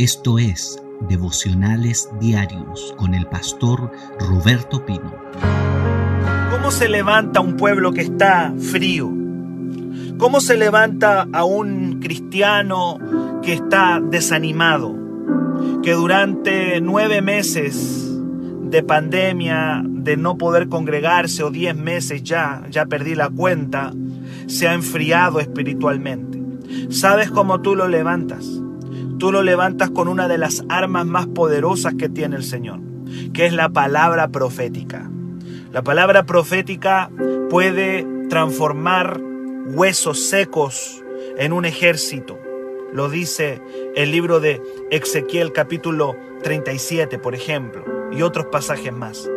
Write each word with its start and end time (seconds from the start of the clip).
Esto 0.00 0.38
es 0.38 0.82
Devocionales 1.10 2.08
Diarios 2.18 2.94
con 2.96 3.12
el 3.12 3.26
pastor 3.26 3.92
Roberto 4.18 4.86
Pino. 4.86 5.14
¿Cómo 6.50 6.70
se 6.70 6.88
levanta 6.88 7.42
un 7.42 7.58
pueblo 7.58 7.92
que 7.92 8.00
está 8.00 8.54
frío? 8.58 9.10
¿Cómo 10.16 10.40
se 10.40 10.56
levanta 10.56 11.28
a 11.30 11.44
un 11.44 12.00
cristiano 12.00 12.98
que 13.42 13.52
está 13.52 14.00
desanimado? 14.00 14.96
Que 15.82 15.92
durante 15.92 16.80
nueve 16.80 17.20
meses 17.20 18.10
de 18.62 18.82
pandemia, 18.82 19.82
de 19.84 20.16
no 20.16 20.38
poder 20.38 20.70
congregarse 20.70 21.42
o 21.42 21.50
diez 21.50 21.76
meses 21.76 22.22
ya, 22.22 22.62
ya 22.70 22.86
perdí 22.86 23.14
la 23.14 23.28
cuenta, 23.28 23.92
se 24.46 24.66
ha 24.66 24.72
enfriado 24.72 25.40
espiritualmente. 25.40 26.42
¿Sabes 26.88 27.30
cómo 27.30 27.60
tú 27.60 27.76
lo 27.76 27.86
levantas? 27.86 28.46
Tú 29.20 29.30
lo 29.30 29.42
levantas 29.42 29.90
con 29.90 30.08
una 30.08 30.26
de 30.28 30.38
las 30.38 30.64
armas 30.70 31.06
más 31.06 31.26
poderosas 31.26 31.94
que 31.94 32.08
tiene 32.08 32.36
el 32.36 32.42
Señor, 32.42 32.80
que 33.34 33.44
es 33.44 33.52
la 33.52 33.68
palabra 33.68 34.28
profética. 34.28 35.08
La 35.72 35.82
palabra 35.82 36.24
profética 36.24 37.10
puede 37.50 38.06
transformar 38.30 39.20
huesos 39.66 40.20
secos 40.20 41.04
en 41.36 41.52
un 41.52 41.66
ejército. 41.66 42.38
Lo 42.94 43.10
dice 43.10 43.60
el 43.94 44.10
libro 44.10 44.40
de 44.40 44.62
Ezequiel 44.90 45.52
capítulo 45.52 46.16
37, 46.42 47.18
por 47.18 47.34
ejemplo, 47.34 47.84
y 48.10 48.22
otros 48.22 48.46
pasajes 48.46 48.92
más. 48.92 49.28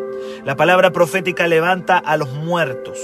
La 0.45 0.55
palabra 0.55 0.91
profética 0.91 1.45
levanta 1.45 1.97
a 1.97 2.15
los 2.15 2.31
muertos. 2.31 2.97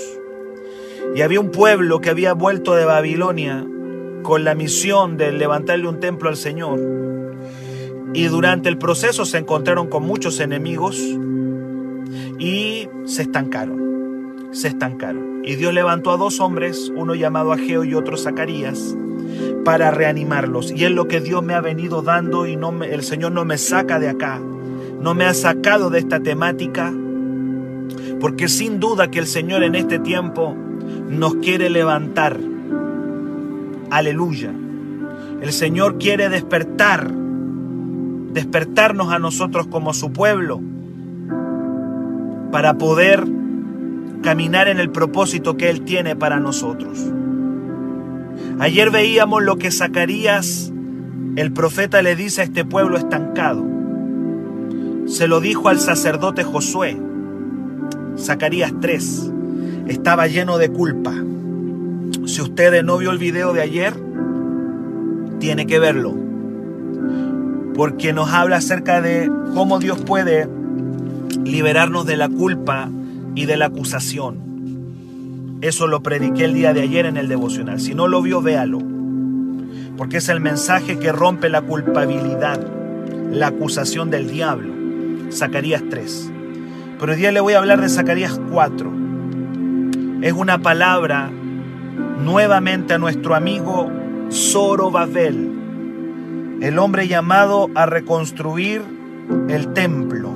Y 1.13 1.23
había 1.23 1.41
un 1.41 1.51
pueblo 1.51 1.99
que 1.99 2.09
había 2.09 2.33
vuelto 2.33 2.73
de 2.73 2.85
Babilonia 2.85 3.65
con 4.23 4.43
la 4.43 4.55
misión 4.55 5.17
de 5.17 5.31
levantarle 5.31 5.87
un 5.87 5.99
templo 5.99 6.29
al 6.29 6.37
Señor. 6.37 6.79
Y 8.13 8.25
durante 8.25 8.69
el 8.69 8.77
proceso 8.77 9.25
se 9.25 9.37
encontraron 9.37 9.87
con 9.87 10.03
muchos 10.03 10.39
enemigos 10.39 10.97
y 12.39 12.87
se 13.05 13.23
estancaron. 13.23 14.49
Se 14.51 14.69
estancaron. 14.69 15.41
Y 15.43 15.55
Dios 15.55 15.73
levantó 15.73 16.11
a 16.11 16.17
dos 16.17 16.39
hombres, 16.39 16.91
uno 16.95 17.15
llamado 17.15 17.51
Ageo 17.51 17.83
y 17.83 17.93
otro 17.93 18.17
Zacarías, 18.17 18.95
para 19.63 19.91
reanimarlos. 19.91 20.71
Y 20.71 20.85
es 20.85 20.91
lo 20.91 21.07
que 21.07 21.21
Dios 21.21 21.43
me 21.43 21.53
ha 21.53 21.61
venido 21.61 22.01
dando 22.01 22.47
y 22.47 22.55
no 22.55 22.83
el 22.83 23.03
Señor 23.03 23.31
no 23.31 23.45
me 23.45 23.57
saca 23.57 23.99
de 23.99 24.09
acá. 24.09 24.39
No 25.01 25.13
me 25.13 25.25
ha 25.25 25.33
sacado 25.33 25.89
de 25.89 25.99
esta 25.99 26.19
temática. 26.19 26.91
Porque 28.19 28.47
sin 28.47 28.79
duda 28.79 29.09
que 29.09 29.19
el 29.19 29.27
Señor 29.27 29.63
en 29.63 29.75
este 29.75 29.99
tiempo 29.99 30.55
nos 31.09 31.35
quiere 31.35 31.69
levantar 31.69 32.39
Aleluya. 33.91 34.53
El 35.41 35.51
Señor 35.51 35.97
quiere 35.97 36.29
despertar, 36.29 37.11
despertarnos 38.33 39.11
a 39.11 39.19
nosotros 39.19 39.67
como 39.67 39.93
su 39.93 40.11
pueblo, 40.11 40.61
para 42.51 42.77
poder 42.77 43.25
caminar 44.21 44.67
en 44.67 44.79
el 44.79 44.89
propósito 44.89 45.55
que 45.55 45.69
Él 45.69 45.81
tiene 45.81 46.15
para 46.15 46.39
nosotros. 46.39 46.99
Ayer 48.59 48.91
veíamos 48.91 49.43
lo 49.43 49.57
que 49.57 49.71
Zacarías, 49.71 50.73
el 51.35 51.53
profeta, 51.53 52.01
le 52.01 52.15
dice 52.15 52.41
a 52.41 52.43
este 52.43 52.65
pueblo 52.65 52.97
estancado. 52.97 53.65
Se 55.05 55.27
lo 55.27 55.39
dijo 55.39 55.69
al 55.69 55.79
sacerdote 55.79 56.43
Josué. 56.43 56.97
Zacarías 58.17 58.73
3. 58.81 59.31
Estaba 59.87 60.27
lleno 60.27 60.57
de 60.57 60.69
culpa. 60.69 61.13
Si 62.29 62.43
usted 62.43 62.83
no 62.83 62.99
vio 62.99 63.09
el 63.09 63.17
video 63.17 63.53
de 63.53 63.61
ayer, 63.63 63.91
tiene 65.39 65.65
que 65.65 65.79
verlo. 65.79 66.15
Porque 67.73 68.13
nos 68.13 68.29
habla 68.29 68.57
acerca 68.57 69.01
de 69.01 69.31
cómo 69.55 69.79
Dios 69.79 69.97
puede 69.99 70.47
liberarnos 71.43 72.05
de 72.05 72.17
la 72.17 72.29
culpa 72.29 72.91
y 73.33 73.47
de 73.47 73.57
la 73.57 73.65
acusación. 73.65 75.57
Eso 75.61 75.87
lo 75.87 76.03
prediqué 76.03 76.45
el 76.45 76.53
día 76.53 76.71
de 76.71 76.81
ayer 76.81 77.07
en 77.07 77.17
el 77.17 77.29
devocional. 77.29 77.79
Si 77.79 77.95
no 77.95 78.07
lo 78.07 78.21
vio, 78.21 78.43
véalo. 78.43 78.79
Porque 79.97 80.17
es 80.17 80.29
el 80.29 80.39
mensaje 80.39 80.99
que 80.99 81.11
rompe 81.11 81.49
la 81.49 81.63
culpabilidad, 81.63 82.63
la 83.31 83.47
acusación 83.47 84.11
del 84.11 84.29
diablo. 84.29 84.71
Zacarías 85.31 85.81
3. 85.89 86.31
Pero 86.99 87.11
hoy 87.11 87.17
día 87.17 87.31
le 87.31 87.39
voy 87.39 87.53
a 87.53 87.57
hablar 87.57 87.81
de 87.81 87.89
Zacarías 87.89 88.39
4. 88.51 88.93
Es 90.21 90.33
una 90.33 90.59
palabra 90.59 91.31
nuevamente 92.19 92.93
a 92.93 92.97
nuestro 92.97 93.35
amigo 93.35 93.89
Zorobabel, 94.31 95.51
el 96.61 96.77
hombre 96.77 97.07
llamado 97.07 97.69
a 97.75 97.85
reconstruir 97.85 98.81
el 99.47 99.73
templo 99.73 100.31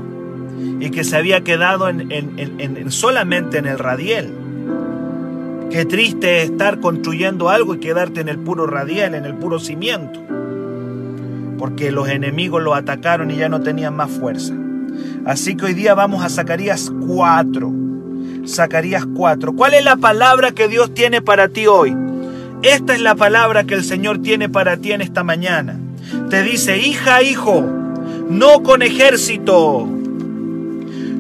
y 0.79 0.89
que 0.89 1.03
se 1.03 1.17
había 1.17 1.41
quedado 1.41 1.89
en, 1.89 2.91
solamente 2.91 3.57
en 3.57 3.65
el 3.65 3.79
radiel. 3.79 4.33
Qué 5.69 5.85
triste 5.85 6.43
estar 6.43 6.79
construyendo 6.79 7.49
algo 7.49 7.75
y 7.75 7.79
quedarte 7.79 8.21
en 8.21 8.29
el 8.29 8.39
puro 8.39 8.67
radiel, 8.67 9.15
en 9.15 9.25
el 9.25 9.33
puro 9.33 9.59
cimiento, 9.59 10.21
porque 11.57 11.91
los 11.91 12.07
enemigos 12.09 12.61
lo 12.61 12.75
atacaron 12.75 13.31
y 13.31 13.37
ya 13.37 13.49
no 13.49 13.61
tenían 13.61 13.95
más 13.95 14.11
fuerza. 14.11 14.53
Así 15.25 15.55
que 15.55 15.65
hoy 15.65 15.73
día 15.73 15.95
vamos 15.95 16.23
a 16.23 16.29
Zacarías 16.29 16.91
4 17.07 17.83
Zacarías 18.45 19.05
4. 19.05 19.53
¿Cuál 19.53 19.73
es 19.73 19.83
la 19.83 19.95
palabra 19.95 20.51
que 20.51 20.67
Dios 20.67 20.93
tiene 20.93 21.21
para 21.21 21.47
ti 21.47 21.67
hoy? 21.67 21.95
Esta 22.61 22.93
es 22.93 23.01
la 23.01 23.15
palabra 23.15 23.63
que 23.65 23.75
el 23.75 23.83
Señor 23.83 24.21
tiene 24.21 24.49
para 24.49 24.77
ti 24.77 24.91
en 24.91 25.01
esta 25.01 25.23
mañana. 25.23 25.79
Te 26.29 26.43
dice, 26.43 26.77
hija, 26.77 27.21
hijo, 27.21 27.61
no 28.29 28.63
con 28.63 28.81
ejército, 28.81 29.87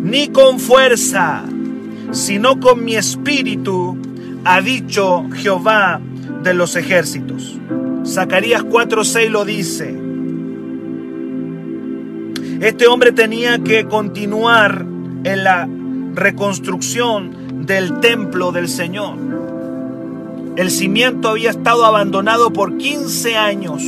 ni 0.03 0.27
con 0.29 0.59
fuerza, 0.59 1.43
sino 2.11 2.59
con 2.59 2.83
mi 2.83 2.95
espíritu, 2.95 3.97
ha 4.45 4.61
dicho 4.61 5.25
Jehová 5.33 6.01
de 6.43 6.53
los 6.53 6.75
ejércitos. 6.75 7.57
Zacarías 8.05 8.63
4:6 8.63 9.29
lo 9.29 9.45
dice. 9.45 9.97
Este 12.59 12.87
hombre 12.87 13.11
tenía 13.11 13.59
que 13.59 13.85
continuar 13.85 14.85
en 15.23 15.43
la 15.43 15.67
reconstrucción 16.13 17.65
del 17.65 17.99
templo 17.99 18.51
del 18.51 18.69
Señor. 18.69 19.17
El 20.55 20.69
cimiento 20.69 21.29
había 21.29 21.49
estado 21.49 21.85
abandonado 21.85 22.53
por 22.53 22.77
15 22.77 23.37
años. 23.37 23.81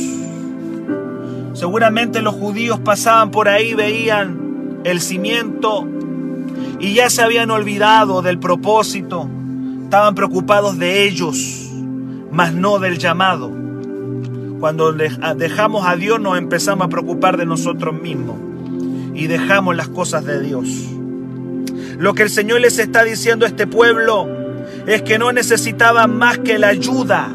Seguramente 1.52 2.22
los 2.22 2.34
judíos 2.34 2.80
pasaban 2.80 3.30
por 3.30 3.48
ahí, 3.48 3.74
veían 3.74 4.80
el 4.84 5.00
cimiento 5.00 5.86
y 6.80 6.94
ya 6.94 7.08
se 7.08 7.22
habían 7.22 7.50
olvidado 7.50 8.20
del 8.22 8.38
propósito. 8.38 9.28
Estaban 9.84 10.14
preocupados 10.14 10.78
de 10.78 11.04
ellos, 11.04 11.70
mas 12.32 12.52
no 12.52 12.78
del 12.80 12.98
llamado. 12.98 13.52
Cuando 14.58 14.92
dejamos 14.92 15.86
a 15.86 15.96
Dios 15.96 16.20
nos 16.20 16.36
empezamos 16.38 16.86
a 16.86 16.90
preocupar 16.90 17.36
de 17.36 17.46
nosotros 17.46 17.94
mismos 17.94 18.36
y 19.14 19.28
dejamos 19.28 19.76
las 19.76 19.88
cosas 19.88 20.24
de 20.24 20.40
Dios. 20.40 20.95
Lo 21.98 22.14
que 22.14 22.22
el 22.24 22.30
Señor 22.30 22.60
les 22.60 22.78
está 22.78 23.04
diciendo 23.04 23.46
a 23.46 23.48
este 23.48 23.66
pueblo 23.66 24.28
es 24.86 25.02
que 25.02 25.18
no 25.18 25.32
necesitaban 25.32 26.16
más 26.16 26.38
que 26.38 26.58
la 26.58 26.68
ayuda 26.68 27.28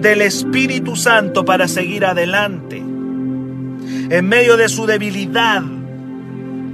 del 0.00 0.22
Espíritu 0.22 0.96
Santo 0.96 1.44
para 1.44 1.68
seguir 1.68 2.04
adelante. 2.04 2.78
En 2.78 4.28
medio 4.28 4.56
de 4.56 4.68
su 4.68 4.86
debilidad, 4.86 5.62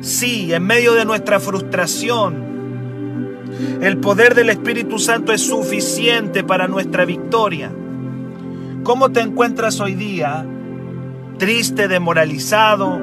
sí, 0.01 0.53
en 0.53 0.65
medio 0.65 0.95
de 0.95 1.05
nuestra 1.05 1.41
frustración, 1.41 2.53
el 3.81 3.99
poder 3.99 4.35
del 4.35 4.51
Espíritu 4.51 4.99
Santo 4.99 5.33
es 5.33 5.43
suficiente 5.43 6.45
para 6.45 6.69
nuestra 6.69 7.05
victoria. 7.05 7.71
¿Cómo 8.83 9.11
te 9.13 9.21
encuentras 9.21 9.81
hoy 9.81 9.95
día? 9.95 10.47
Triste, 11.39 11.89
demoralizado, 11.89 13.01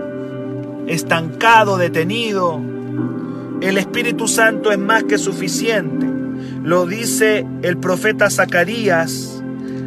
estancado, 0.88 1.78
detenido, 1.78 2.62
el 3.62 3.78
Espíritu 3.78 4.28
Santo 4.28 4.72
es 4.72 4.80
más 4.80 5.04
que 5.04 5.18
suficiente. 5.18 6.08
Lo 6.64 6.86
dice 6.86 7.46
el 7.62 7.78
profeta 7.78 8.30
Zacarías, 8.30 9.44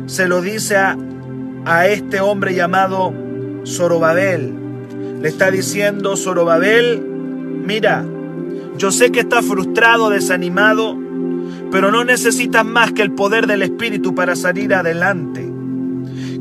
se 0.06 0.28
lo 0.28 0.42
dice 0.42 0.76
a, 0.76 0.96
a 1.64 1.86
este 1.86 2.20
hombre 2.20 2.54
llamado 2.54 3.14
Zorobabel. 3.66 4.54
Le 5.20 5.28
está 5.28 5.50
diciendo, 5.50 6.16
Zorobabel, 6.16 7.00
mira, 7.00 8.04
yo 8.76 8.90
sé 8.90 9.12
que 9.12 9.20
estás 9.20 9.44
frustrado, 9.44 10.10
desanimado, 10.10 10.98
pero 11.70 11.90
no 11.90 12.04
necesitas 12.04 12.64
más 12.64 12.92
que 12.92 13.02
el 13.02 13.12
poder 13.12 13.46
del 13.46 13.62
Espíritu 13.62 14.14
para 14.14 14.36
salir 14.36 14.74
adelante. 14.74 15.50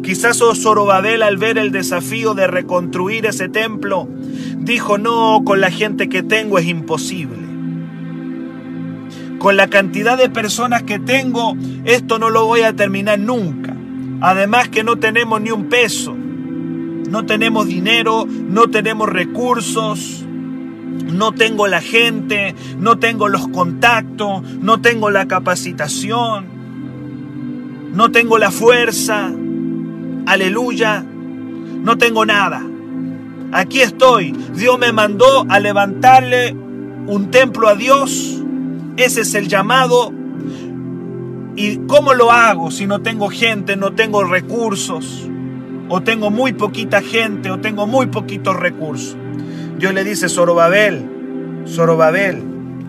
Quizás 0.03 0.37
Zorobabel 0.37 1.21
al 1.21 1.37
ver 1.37 1.57
el 1.57 1.71
desafío 1.71 2.33
de 2.33 2.47
reconstruir 2.47 3.27
ese 3.27 3.49
templo, 3.49 4.09
dijo, 4.63 4.97
no, 4.97 5.41
con 5.43 5.59
la 5.61 5.71
gente 5.71 6.07
que 6.09 6.23
tengo 6.23 6.57
es 6.57 6.65
imposible. 6.67 7.37
Con 9.39 9.57
la 9.57 9.67
cantidad 9.67 10.17
de 10.17 10.29
personas 10.29 10.83
que 10.83 10.99
tengo, 10.99 11.55
esto 11.83 12.19
no 12.19 12.29
lo 12.29 12.45
voy 12.45 12.61
a 12.61 12.75
terminar 12.75 13.19
nunca. 13.19 13.75
Además 14.21 14.69
que 14.69 14.83
no 14.83 14.97
tenemos 14.97 15.41
ni 15.41 15.51
un 15.51 15.65
peso. 15.65 16.15
no 17.11 17.25
tenemos 17.25 17.67
dinero, 17.67 18.25
no 18.25 18.69
tenemos 18.69 19.09
recursos, 19.09 20.23
no 21.11 21.33
tengo 21.33 21.67
la 21.67 21.81
gente, 21.81 22.55
no 22.77 22.99
tengo 22.99 23.27
los 23.27 23.49
contactos, 23.49 24.43
no 24.61 24.79
tengo 24.79 25.09
la 25.11 25.27
capacitación, 25.27 26.45
no 27.93 28.11
tengo 28.11 28.37
la 28.37 28.49
fuerza, 28.49 29.29
aleluya, 30.25 31.03
no 31.03 31.97
tengo 31.97 32.25
nada. 32.25 32.63
Aquí 33.53 33.81
estoy, 33.81 34.31
Dios 34.55 34.79
me 34.79 34.93
mandó 34.93 35.45
a 35.49 35.59
levantarle 35.59 36.55
un 37.07 37.31
templo 37.31 37.67
a 37.67 37.75
Dios, 37.75 38.41
ese 38.95 39.21
es 39.21 39.35
el 39.35 39.49
llamado. 39.49 40.13
¿Y 41.57 41.77
cómo 41.87 42.13
lo 42.13 42.31
hago 42.31 42.71
si 42.71 42.87
no 42.87 43.01
tengo 43.01 43.29
gente, 43.29 43.75
no 43.75 43.91
tengo 43.91 44.23
recursos? 44.23 45.29
O 45.89 46.01
tengo 46.01 46.31
muy 46.31 46.53
poquita 46.53 47.01
gente, 47.01 47.51
o 47.51 47.59
tengo 47.59 47.87
muy 47.87 48.07
poquitos 48.07 48.55
recursos. 48.55 49.17
Dios 49.77 49.93
le 49.93 50.05
dice, 50.05 50.29
Zorobabel, 50.29 51.63
Zorobabel, 51.67 52.41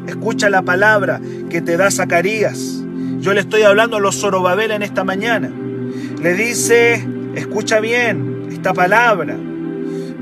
escucha 0.06 0.48
la 0.48 0.62
palabra 0.62 1.20
que 1.50 1.60
te 1.60 1.76
da 1.76 1.90
Zacarías. 1.90 2.84
Yo 3.18 3.32
le 3.32 3.40
estoy 3.40 3.62
hablando 3.62 3.96
a 3.96 4.00
los 4.00 4.20
Zorobabel 4.20 4.70
en 4.70 4.82
esta 4.82 5.02
mañana. 5.02 5.50
Le 6.20 6.34
dice, 6.34 7.04
escucha 7.34 7.80
bien 7.80 8.46
esta 8.52 8.72
palabra. 8.72 9.36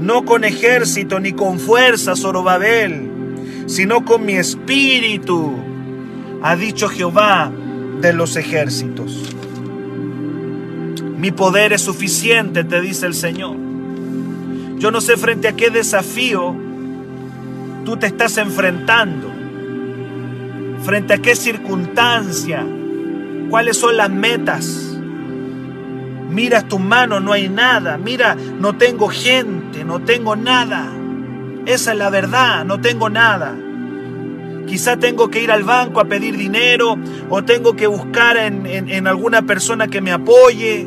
No 0.00 0.24
con 0.24 0.44
ejército 0.44 1.20
ni 1.20 1.32
con 1.32 1.58
fuerza, 1.58 2.16
Zorobabel, 2.16 3.10
sino 3.66 4.04
con 4.04 4.24
mi 4.24 4.32
espíritu, 4.32 5.56
ha 6.42 6.56
dicho 6.56 6.88
Jehová 6.88 7.52
de 8.00 8.12
los 8.14 8.36
ejércitos. 8.36 9.34
Mi 11.18 11.30
poder 11.30 11.74
es 11.74 11.82
suficiente, 11.82 12.64
te 12.64 12.80
dice 12.80 13.04
el 13.04 13.14
Señor. 13.14 13.56
Yo 14.78 14.90
no 14.90 15.02
sé 15.02 15.18
frente 15.18 15.48
a 15.48 15.52
qué 15.52 15.68
desafío 15.68 16.56
tú 17.84 17.98
te 17.98 18.06
estás 18.06 18.38
enfrentando, 18.38 19.30
frente 20.82 21.12
a 21.12 21.18
qué 21.18 21.36
circunstancia, 21.36 22.64
cuáles 23.50 23.76
son 23.76 23.98
las 23.98 24.10
metas. 24.10 24.89
Mira 26.30 26.62
tu 26.62 26.78
mano, 26.78 27.20
no 27.20 27.32
hay 27.32 27.48
nada. 27.48 27.98
Mira, 27.98 28.34
no 28.34 28.76
tengo 28.76 29.08
gente, 29.08 29.84
no 29.84 30.00
tengo 30.00 30.36
nada. 30.36 30.92
Esa 31.66 31.92
es 31.92 31.98
la 31.98 32.08
verdad, 32.10 32.64
no 32.64 32.80
tengo 32.80 33.10
nada. 33.10 33.56
Quizá 34.66 34.96
tengo 34.96 35.28
que 35.28 35.42
ir 35.42 35.50
al 35.50 35.64
banco 35.64 36.00
a 36.00 36.04
pedir 36.04 36.36
dinero 36.36 36.96
o 37.28 37.42
tengo 37.42 37.74
que 37.74 37.88
buscar 37.88 38.36
en, 38.36 38.66
en 38.66 39.06
alguna 39.06 39.42
persona 39.42 39.88
que 39.88 40.00
me 40.00 40.12
apoye. 40.12 40.86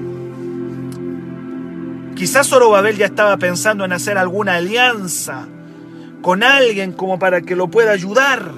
Quizás 2.15 2.47
Zorobabel 2.47 2.97
ya 2.97 3.07
estaba 3.07 3.35
pensando 3.37 3.83
en 3.83 3.91
hacer 3.91 4.17
alguna 4.17 4.55
alianza 4.55 5.47
con 6.21 6.41
alguien 6.43 6.93
como 6.93 7.19
para 7.19 7.41
que 7.41 7.55
lo 7.55 7.67
pueda 7.67 7.91
ayudar. 7.91 8.51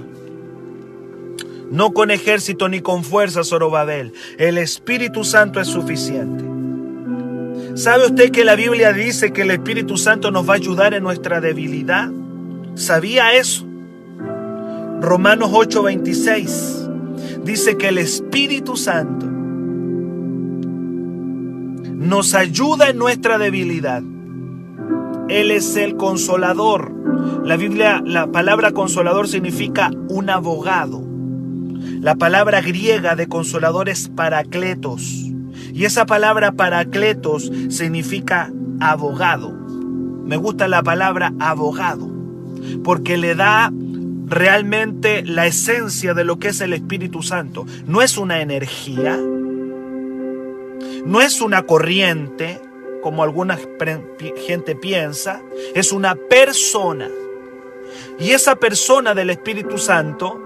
No 1.71 1.91
con 1.91 2.11
ejército 2.11 2.69
ni 2.69 2.81
con 2.81 3.03
fuerza, 3.03 3.43
Zorobabel. 3.43 4.13
El 4.37 4.59
Espíritu 4.59 5.23
Santo 5.23 5.59
es 5.59 5.67
suficiente. 5.67 6.54
¿Sabe 7.75 8.05
usted 8.05 8.31
que 8.31 8.45
la 8.45 8.55
Biblia 8.55 8.93
dice 8.93 9.33
que 9.33 9.41
el 9.41 9.51
Espíritu 9.51 9.97
Santo 9.97 10.31
nos 10.31 10.47
va 10.47 10.53
a 10.53 10.55
ayudar 10.55 10.93
en 10.93 11.03
nuestra 11.03 11.41
debilidad? 11.41 12.09
¿Sabía 12.75 13.33
eso? 13.33 13.67
Romanos 15.01 15.51
8:26 15.51 16.89
dice 17.43 17.75
que 17.75 17.89
el 17.89 17.97
Espíritu 17.97 18.77
Santo 18.77 19.25
nos 22.05 22.33
ayuda 22.33 22.91
en 22.91 22.97
nuestra 22.97 23.37
debilidad. 23.37 24.01
Él 25.27 25.51
es 25.51 25.75
el 25.75 25.97
consolador. 25.97 26.93
La 27.43 27.57
Biblia, 27.57 28.01
la 28.05 28.31
palabra 28.31 28.71
consolador 28.71 29.27
significa 29.27 29.91
un 30.07 30.29
abogado. 30.29 31.03
La 31.99 32.15
palabra 32.15 32.61
griega 32.61 33.17
de 33.17 33.27
consolador 33.27 33.89
es 33.89 34.07
paracletos. 34.07 35.24
Y 35.75 35.83
esa 35.83 36.05
palabra 36.05 36.53
paracletos 36.53 37.51
significa 37.67 38.49
abogado. 38.79 39.51
Me 39.51 40.37
gusta 40.37 40.69
la 40.69 40.81
palabra 40.81 41.33
abogado 41.37 42.09
porque 42.81 43.17
le 43.17 43.35
da 43.35 43.73
realmente 44.25 45.21
la 45.25 45.47
esencia 45.47 46.13
de 46.13 46.23
lo 46.23 46.39
que 46.39 46.47
es 46.47 46.61
el 46.61 46.71
Espíritu 46.71 47.21
Santo. 47.21 47.65
No 47.87 48.01
es 48.01 48.17
una 48.17 48.39
energía, 48.39 49.19
no 51.05 51.19
es 51.19 51.41
una 51.41 51.63
corriente, 51.63 52.61
como 53.03 53.21
alguna 53.21 53.59
gente 54.47 54.77
piensa, 54.77 55.41
es 55.73 55.91
una 55.91 56.15
persona. 56.15 57.09
Y 58.17 58.29
esa 58.29 58.55
persona 58.55 59.13
del 59.13 59.29
Espíritu 59.29 59.77
Santo 59.77 60.41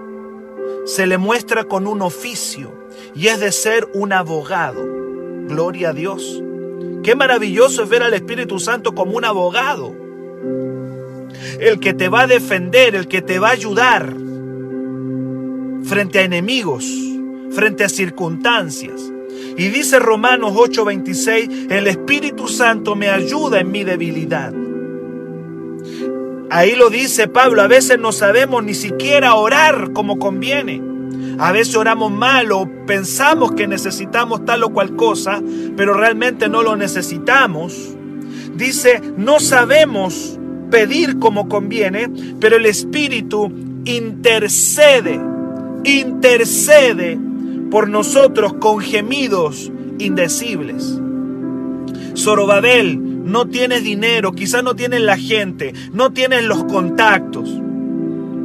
se 0.86 1.06
le 1.06 1.18
muestra 1.18 1.62
con 1.62 1.86
un 1.86 2.02
oficio 2.02 2.72
y 3.14 3.28
es 3.28 3.38
de 3.38 3.52
ser 3.52 3.88
un 3.94 4.12
abogado. 4.12 4.99
Gloria 5.50 5.88
a 5.88 5.92
Dios. 5.92 6.40
Qué 7.02 7.16
maravilloso 7.16 7.82
es 7.82 7.88
ver 7.88 8.04
al 8.04 8.14
Espíritu 8.14 8.60
Santo 8.60 8.94
como 8.94 9.16
un 9.16 9.24
abogado. 9.24 9.92
El 11.58 11.80
que 11.80 11.92
te 11.92 12.08
va 12.08 12.22
a 12.22 12.26
defender, 12.28 12.94
el 12.94 13.08
que 13.08 13.20
te 13.20 13.40
va 13.40 13.48
a 13.48 13.52
ayudar 13.52 14.14
frente 15.82 16.20
a 16.20 16.22
enemigos, 16.22 16.86
frente 17.50 17.82
a 17.82 17.88
circunstancias. 17.88 19.12
Y 19.56 19.68
dice 19.70 19.98
Romanos 19.98 20.52
8:26, 20.54 21.68
el 21.68 21.88
Espíritu 21.88 22.46
Santo 22.46 22.94
me 22.94 23.08
ayuda 23.08 23.58
en 23.58 23.72
mi 23.72 23.82
debilidad. 23.82 24.54
Ahí 26.48 26.76
lo 26.76 26.90
dice 26.90 27.26
Pablo, 27.26 27.62
a 27.62 27.66
veces 27.66 27.98
no 27.98 28.12
sabemos 28.12 28.62
ni 28.62 28.74
siquiera 28.74 29.34
orar 29.34 29.92
como 29.92 30.20
conviene. 30.20 30.89
A 31.38 31.52
veces 31.52 31.76
oramos 31.76 32.12
mal 32.12 32.52
o 32.52 32.68
pensamos 32.86 33.52
que 33.52 33.66
necesitamos 33.66 34.44
tal 34.44 34.62
o 34.64 34.70
cual 34.70 34.96
cosa, 34.96 35.42
pero 35.76 35.94
realmente 35.94 36.48
no 36.48 36.62
lo 36.62 36.76
necesitamos. 36.76 37.96
Dice, 38.54 39.00
no 39.16 39.40
sabemos 39.40 40.38
pedir 40.70 41.18
como 41.18 41.48
conviene, 41.48 42.10
pero 42.40 42.56
el 42.56 42.66
Espíritu 42.66 43.52
intercede, 43.84 45.20
intercede 45.84 47.18
por 47.70 47.88
nosotros 47.88 48.54
con 48.54 48.80
gemidos 48.80 49.70
indecibles. 49.98 51.00
Zorobabel, 52.16 53.24
no 53.24 53.46
tienes 53.46 53.84
dinero, 53.84 54.32
quizás 54.32 54.62
no 54.64 54.74
tienes 54.74 55.00
la 55.00 55.16
gente, 55.16 55.72
no 55.92 56.12
tienes 56.12 56.44
los 56.44 56.64
contactos. 56.64 57.48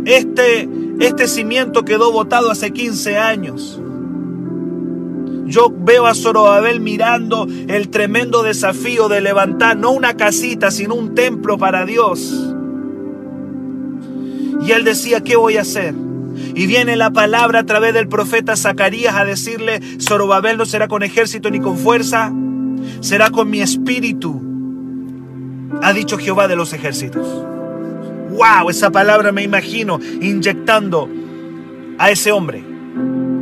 Este, 0.06 0.70
este 1.00 1.28
cimiento 1.28 1.84
quedó 1.84 2.12
botado 2.12 2.52
hace 2.52 2.72
15 2.72 3.18
años. 3.18 3.82
Yo 5.48 5.72
veo 5.72 6.06
a 6.08 6.16
Zorobabel 6.16 6.80
mirando 6.80 7.48
el 7.68 7.90
tremendo 7.90 8.44
desafío 8.44 9.10
de 9.10 9.22
levantar 9.22 9.78
no 9.78 9.92
una 9.92 10.16
casita, 10.16 10.72
sino 10.72 10.96
un 10.96 11.14
templo 11.14 11.58
para 11.58 11.86
Dios. 11.86 12.54
Y 14.66 14.72
él 14.72 14.84
decía, 14.84 15.22
¿qué 15.22 15.36
voy 15.36 15.58
a 15.58 15.62
hacer? 15.62 15.94
Y 16.56 16.66
viene 16.66 16.96
la 16.96 17.12
palabra 17.12 17.60
a 17.60 17.66
través 17.66 17.94
del 17.94 18.08
profeta 18.08 18.56
Zacarías 18.56 19.16
a 19.16 19.26
decirle, 19.26 19.82
Zorobabel 20.02 20.58
no 20.58 20.66
será 20.66 20.88
con 20.88 21.04
ejército 21.04 21.52
ni 21.52 21.60
con 21.60 21.78
fuerza, 21.78 22.34
será 23.02 23.30
con 23.30 23.50
mi 23.50 23.62
espíritu, 23.62 24.42
ha 25.82 25.94
dicho 25.94 26.18
Jehová 26.18 26.48
de 26.48 26.56
los 26.56 26.74
ejércitos. 26.74 27.55
¡Wow! 28.36 28.70
Esa 28.70 28.92
palabra 28.92 29.32
me 29.32 29.44
imagino 29.44 30.00
inyectando 30.22 31.10
a 31.98 32.12
ese 32.12 32.32
hombre. 32.32 32.64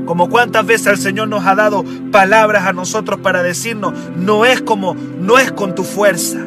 Como 0.06 0.30
cuántas 0.30 0.66
veces 0.66 0.88
el 0.88 0.98
Señor 0.98 1.28
nos 1.30 1.46
ha 1.46 1.56
dado 1.56 1.84
palabras 2.12 2.66
a 2.66 2.74
nosotros 2.74 3.20
para 3.22 3.42
decirnos, 3.42 3.94
no 4.16 4.46
es 4.46 4.62
como, 4.62 4.94
no 4.94 5.40
es 5.40 5.52
con 5.52 5.76
tu 5.76 5.84
fuerza. 5.84 6.40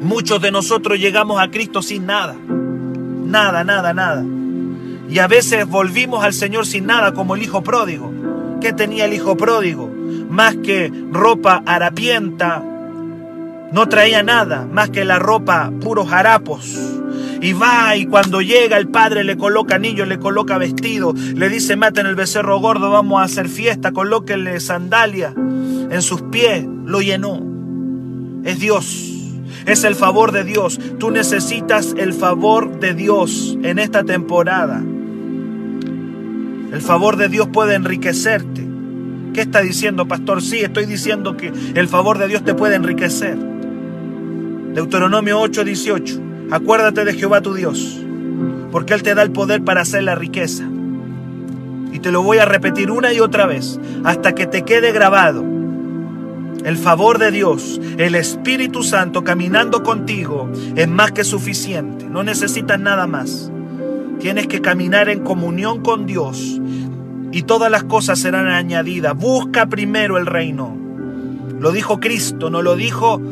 Muchos 0.00 0.40
de 0.40 0.50
nosotros 0.50 0.98
llegamos 0.98 1.40
a 1.40 1.50
Cristo 1.50 1.82
sin 1.82 2.06
nada. 2.06 2.36
Nada, 2.46 3.64
nada, 3.64 3.92
nada. 3.92 4.24
Y 5.08 5.18
a 5.18 5.28
veces 5.28 5.66
volvimos 5.66 6.24
al 6.24 6.32
Señor 6.32 6.66
sin 6.66 6.86
nada, 6.86 7.12
como 7.12 7.34
el 7.34 7.42
hijo 7.42 7.62
pródigo. 7.62 8.12
¿Qué 8.60 8.72
tenía 8.72 9.04
el 9.04 9.14
hijo 9.14 9.36
pródigo? 9.36 9.90
Más 10.28 10.56
que 10.56 10.92
ropa 11.12 11.62
harapienta, 11.66 12.62
no 13.72 13.88
traía 13.88 14.22
nada 14.22 14.66
más 14.70 14.90
que 14.90 15.04
la 15.04 15.18
ropa, 15.18 15.72
puros 15.80 16.12
harapos. 16.12 16.76
Y 17.40 17.52
va 17.52 17.96
y 17.96 18.06
cuando 18.06 18.40
llega 18.40 18.78
el 18.78 18.88
padre 18.88 19.22
le 19.22 19.36
coloca 19.36 19.76
anillo, 19.76 20.06
le 20.06 20.18
coloca 20.18 20.58
vestido, 20.58 21.14
le 21.34 21.48
dice 21.48 21.76
maten 21.76 22.06
el 22.06 22.14
becerro 22.14 22.58
gordo, 22.60 22.90
vamos 22.90 23.20
a 23.20 23.24
hacer 23.24 23.48
fiesta, 23.48 23.92
colóquenle 23.92 24.58
sandalia 24.60 25.34
en 25.36 26.02
sus 26.02 26.22
pies, 26.22 26.66
lo 26.84 27.00
llenó. 27.00 27.42
Es 28.44 28.58
Dios. 28.58 29.12
Es 29.66 29.84
el 29.84 29.96
favor 29.96 30.32
de 30.32 30.44
Dios. 30.44 30.78
Tú 30.98 31.10
necesitas 31.10 31.94
el 31.98 32.12
favor 32.12 32.78
de 32.78 32.94
Dios 32.94 33.58
en 33.62 33.78
esta 33.78 34.04
temporada. 34.04 34.82
El 36.72 36.80
favor 36.80 37.16
de 37.16 37.28
Dios 37.28 37.48
puede 37.52 37.74
enriquecerte. 37.74 38.66
¿Qué 39.34 39.40
está 39.42 39.60
diciendo, 39.60 40.06
pastor? 40.06 40.40
Sí, 40.42 40.60
estoy 40.60 40.86
diciendo 40.86 41.36
que 41.36 41.52
el 41.74 41.88
favor 41.88 42.18
de 42.18 42.28
Dios 42.28 42.44
te 42.44 42.54
puede 42.54 42.76
enriquecer. 42.76 43.55
Deuteronomio 44.76 45.40
8, 45.40 45.64
18. 45.64 46.20
Acuérdate 46.50 47.06
de 47.06 47.14
Jehová 47.14 47.40
tu 47.40 47.54
Dios, 47.54 47.98
porque 48.70 48.92
Él 48.92 49.02
te 49.02 49.14
da 49.14 49.22
el 49.22 49.30
poder 49.30 49.64
para 49.64 49.80
hacer 49.80 50.02
la 50.02 50.14
riqueza. 50.16 50.68
Y 51.94 52.00
te 52.00 52.12
lo 52.12 52.22
voy 52.22 52.36
a 52.36 52.44
repetir 52.44 52.90
una 52.90 53.10
y 53.14 53.20
otra 53.20 53.46
vez, 53.46 53.80
hasta 54.04 54.34
que 54.34 54.46
te 54.46 54.64
quede 54.64 54.92
grabado. 54.92 55.42
El 56.62 56.76
favor 56.76 57.16
de 57.16 57.30
Dios, 57.30 57.80
el 57.96 58.14
Espíritu 58.16 58.82
Santo 58.82 59.24
caminando 59.24 59.82
contigo 59.82 60.50
es 60.74 60.88
más 60.88 61.12
que 61.12 61.24
suficiente. 61.24 62.04
No 62.04 62.22
necesitas 62.22 62.78
nada 62.78 63.06
más. 63.06 63.50
Tienes 64.20 64.46
que 64.46 64.60
caminar 64.60 65.08
en 65.08 65.24
comunión 65.24 65.82
con 65.82 66.04
Dios 66.04 66.60
y 67.32 67.44
todas 67.44 67.70
las 67.70 67.84
cosas 67.84 68.18
serán 68.18 68.48
añadidas. 68.48 69.16
Busca 69.16 69.70
primero 69.70 70.18
el 70.18 70.26
reino. 70.26 70.76
Lo 71.60 71.72
dijo 71.72 71.98
Cristo, 71.98 72.50
no 72.50 72.60
lo 72.60 72.76
dijo 72.76 73.22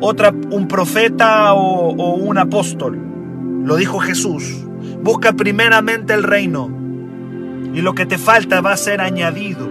otra, 0.00 0.30
un 0.50 0.68
profeta 0.68 1.54
o, 1.54 2.14
un 2.14 2.38
apóstol. 2.38 2.98
Lo 3.64 3.76
dijo 3.76 3.98
Jesús. 3.98 4.64
Busca 5.02 5.32
primeramente 5.32 6.14
el 6.14 6.22
reino 6.22 6.70
y 7.74 7.80
lo 7.80 7.94
que 7.94 8.06
te 8.06 8.18
falta 8.18 8.60
va 8.60 8.72
a 8.72 8.76
ser 8.76 9.00
añadido. 9.00 9.68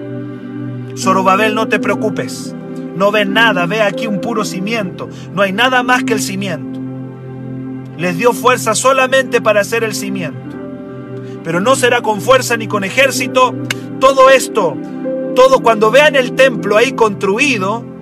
Zorobabel, 0.98 1.56
no 1.56 1.68
te 1.68 1.80
preocupes. 1.80 2.56
No 2.96 3.12
ves 3.12 3.28
nada, 3.28 3.66
ve 3.66 3.82
aquí 3.82 4.08
un 4.08 4.22
puro 4.22 4.46
cimiento. 4.46 5.10
No 5.34 5.42
hay 5.42 5.52
nada 5.52 5.84
más 5.84 6.04
que 6.04 6.14
el 6.14 6.22
cimiento. 6.22 6.80
Les 7.98 8.18
dio 8.18 8.34
fuerza 8.34 8.76
solamente 8.76 9.42
para 9.42 9.62
hacer 9.62 9.84
el 9.84 9.94
cimiento. 9.94 10.56
Pero 11.44 11.60
no 11.60 11.76
será 11.76 12.02
con 12.02 12.22
fuerza 12.22 12.58
ni 12.58 12.68
con 12.68 12.84
ejército. 12.84 13.54
Todo 14.00 14.30
esto, 14.30 14.78
todo 15.36 15.60
cuando 15.60 15.92
vean 15.92 16.16
el 16.16 16.34
templo 16.34 16.78
ahí 16.78 16.94
construido, 16.94 17.95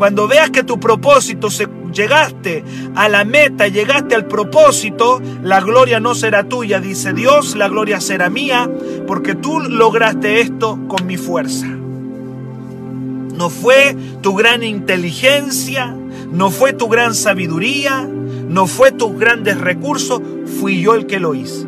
cuando 0.00 0.26
veas 0.26 0.48
que 0.48 0.64
tu 0.64 0.80
propósito 0.80 1.50
se, 1.50 1.68
llegaste 1.92 2.64
a 2.94 3.10
la 3.10 3.26
meta, 3.26 3.68
llegaste 3.68 4.14
al 4.14 4.24
propósito, 4.24 5.20
la 5.42 5.60
gloria 5.60 6.00
no 6.00 6.14
será 6.14 6.44
tuya, 6.44 6.80
dice 6.80 7.12
Dios, 7.12 7.54
la 7.54 7.68
gloria 7.68 8.00
será 8.00 8.30
mía, 8.30 8.66
porque 9.06 9.34
tú 9.34 9.60
lograste 9.60 10.40
esto 10.40 10.78
con 10.88 11.06
mi 11.06 11.18
fuerza. 11.18 11.66
No 11.66 13.50
fue 13.50 13.94
tu 14.22 14.34
gran 14.34 14.62
inteligencia, 14.62 15.94
no 16.32 16.50
fue 16.50 16.72
tu 16.72 16.88
gran 16.88 17.14
sabiduría, 17.14 18.08
no 18.48 18.66
fue 18.66 18.92
tus 18.92 19.18
grandes 19.18 19.60
recursos, 19.60 20.22
fui 20.62 20.80
yo 20.80 20.94
el 20.94 21.04
que 21.04 21.20
lo 21.20 21.34
hice. 21.34 21.66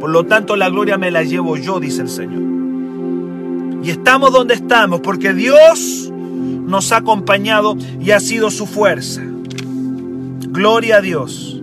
Por 0.00 0.10
lo 0.10 0.26
tanto, 0.26 0.56
la 0.56 0.68
gloria 0.68 0.98
me 0.98 1.12
la 1.12 1.22
llevo 1.22 1.56
yo, 1.56 1.78
dice 1.78 2.02
el 2.02 2.08
Señor. 2.08 2.42
Y 3.84 3.90
estamos 3.90 4.32
donde 4.32 4.54
estamos 4.54 4.98
porque 4.98 5.32
Dios 5.32 6.12
nos 6.48 6.92
ha 6.92 6.98
acompañado 6.98 7.76
y 8.00 8.10
ha 8.10 8.20
sido 8.20 8.50
su 8.50 8.66
fuerza. 8.66 9.22
Gloria 10.48 10.96
a 10.96 11.00
Dios. 11.00 11.62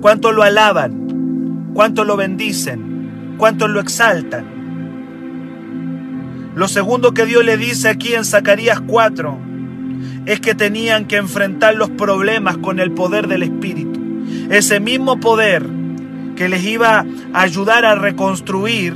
¿Cuánto 0.00 0.32
lo 0.32 0.42
alaban? 0.42 1.70
¿Cuánto 1.74 2.04
lo 2.04 2.16
bendicen? 2.16 3.36
¿Cuánto 3.38 3.68
lo 3.68 3.80
exaltan? 3.80 4.60
Lo 6.54 6.68
segundo 6.68 7.14
que 7.14 7.26
Dios 7.26 7.44
le 7.44 7.56
dice 7.56 7.88
aquí 7.88 8.14
en 8.14 8.24
Zacarías 8.24 8.80
4 8.80 9.38
es 10.26 10.40
que 10.40 10.54
tenían 10.54 11.06
que 11.06 11.16
enfrentar 11.16 11.74
los 11.74 11.90
problemas 11.90 12.58
con 12.58 12.80
el 12.80 12.92
poder 12.92 13.28
del 13.28 13.42
Espíritu. 13.42 14.00
Ese 14.50 14.80
mismo 14.80 15.20
poder 15.20 15.66
que 16.36 16.48
les 16.48 16.64
iba 16.64 17.04
a 17.32 17.40
ayudar 17.40 17.84
a 17.84 17.94
reconstruir 17.94 18.94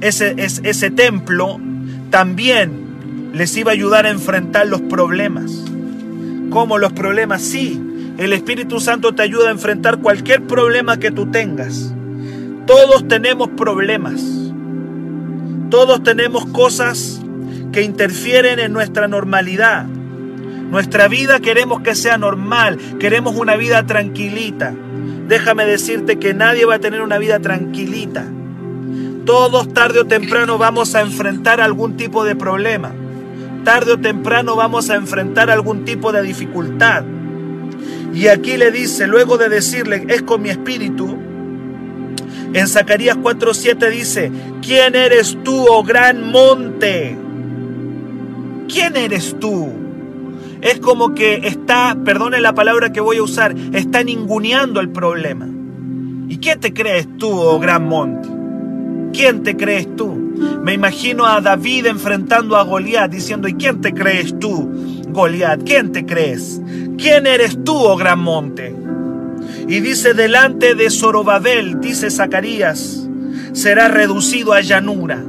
ese, 0.00 0.34
ese, 0.36 0.90
templo, 0.90 1.58
también 2.10 2.87
les 3.32 3.56
iba 3.56 3.70
a 3.70 3.74
ayudar 3.74 4.06
a 4.06 4.10
enfrentar 4.10 4.66
los 4.66 4.80
problemas. 4.82 5.64
¿Cómo 6.50 6.78
los 6.78 6.92
problemas? 6.92 7.42
Sí, 7.42 7.80
el 8.18 8.32
Espíritu 8.32 8.80
Santo 8.80 9.14
te 9.14 9.22
ayuda 9.22 9.48
a 9.48 9.52
enfrentar 9.52 9.98
cualquier 9.98 10.42
problema 10.42 10.98
que 10.98 11.10
tú 11.10 11.30
tengas. 11.30 11.92
Todos 12.66 13.06
tenemos 13.06 13.48
problemas. 13.50 14.22
Todos 15.70 16.02
tenemos 16.02 16.46
cosas 16.46 17.20
que 17.72 17.82
interfieren 17.82 18.58
en 18.58 18.72
nuestra 18.72 19.08
normalidad. 19.08 19.84
Nuestra 19.84 21.08
vida 21.08 21.40
queremos 21.40 21.80
que 21.80 21.94
sea 21.94 22.18
normal, 22.18 22.78
queremos 22.98 23.36
una 23.36 23.56
vida 23.56 23.86
tranquilita. 23.86 24.74
Déjame 25.28 25.64
decirte 25.64 26.18
que 26.18 26.34
nadie 26.34 26.64
va 26.64 26.76
a 26.76 26.80
tener 26.80 27.02
una 27.02 27.18
vida 27.18 27.38
tranquilita. 27.38 28.24
Todos 29.24 29.72
tarde 29.72 30.00
o 30.00 30.06
temprano 30.06 30.58
vamos 30.58 30.94
a 30.94 31.02
enfrentar 31.02 31.60
algún 31.60 31.96
tipo 31.96 32.24
de 32.24 32.34
problema. 32.34 32.92
Tarde 33.68 33.92
o 33.92 33.98
temprano 33.98 34.56
vamos 34.56 34.88
a 34.88 34.94
enfrentar 34.94 35.50
algún 35.50 35.84
tipo 35.84 36.10
de 36.10 36.22
dificultad. 36.22 37.04
Y 38.14 38.28
aquí 38.28 38.56
le 38.56 38.70
dice, 38.70 39.06
luego 39.06 39.36
de 39.36 39.50
decirle, 39.50 40.06
es 40.08 40.22
con 40.22 40.40
mi 40.40 40.48
espíritu, 40.48 41.18
en 42.54 42.66
Zacarías 42.66 43.18
4:7 43.18 43.90
dice, 43.90 44.32
¿quién 44.62 44.94
eres 44.94 45.36
tú, 45.44 45.66
oh 45.68 45.82
gran 45.82 46.32
monte? 46.32 47.14
¿quién 48.68 48.96
eres 48.96 49.36
tú? 49.38 49.68
Es 50.62 50.80
como 50.80 51.14
que 51.14 51.46
está, 51.46 51.94
perdone 52.06 52.40
la 52.40 52.54
palabra 52.54 52.90
que 52.90 53.02
voy 53.02 53.18
a 53.18 53.22
usar, 53.22 53.54
está 53.74 54.02
ninguneando 54.02 54.80
el 54.80 54.88
problema. 54.88 55.46
¿Y 56.26 56.38
quién 56.38 56.58
te 56.58 56.72
crees 56.72 57.06
tú, 57.18 57.28
oh 57.30 57.58
gran 57.58 57.86
monte? 57.86 58.30
¿Quién 59.12 59.42
te 59.42 59.58
crees 59.58 59.94
tú? 59.94 60.27
Me 60.62 60.74
imagino 60.74 61.26
a 61.26 61.40
David 61.40 61.86
enfrentando 61.86 62.56
a 62.56 62.62
Goliat 62.62 63.10
diciendo, 63.10 63.48
¿y 63.48 63.54
quién 63.54 63.80
te 63.80 63.92
crees 63.92 64.38
tú, 64.38 65.04
Goliat? 65.08 65.62
¿Quién 65.64 65.92
te 65.92 66.04
crees? 66.04 66.60
¿Quién 66.96 67.26
eres 67.26 67.62
tú, 67.64 67.74
oh 67.74 67.96
gran 67.96 68.20
monte? 68.20 68.74
Y 69.68 69.80
dice, 69.80 70.14
delante 70.14 70.74
de 70.74 70.90
Zorobabel, 70.90 71.80
dice 71.80 72.10
Zacarías, 72.10 73.08
será 73.52 73.88
reducido 73.88 74.52
a 74.52 74.60
llanura 74.60 75.22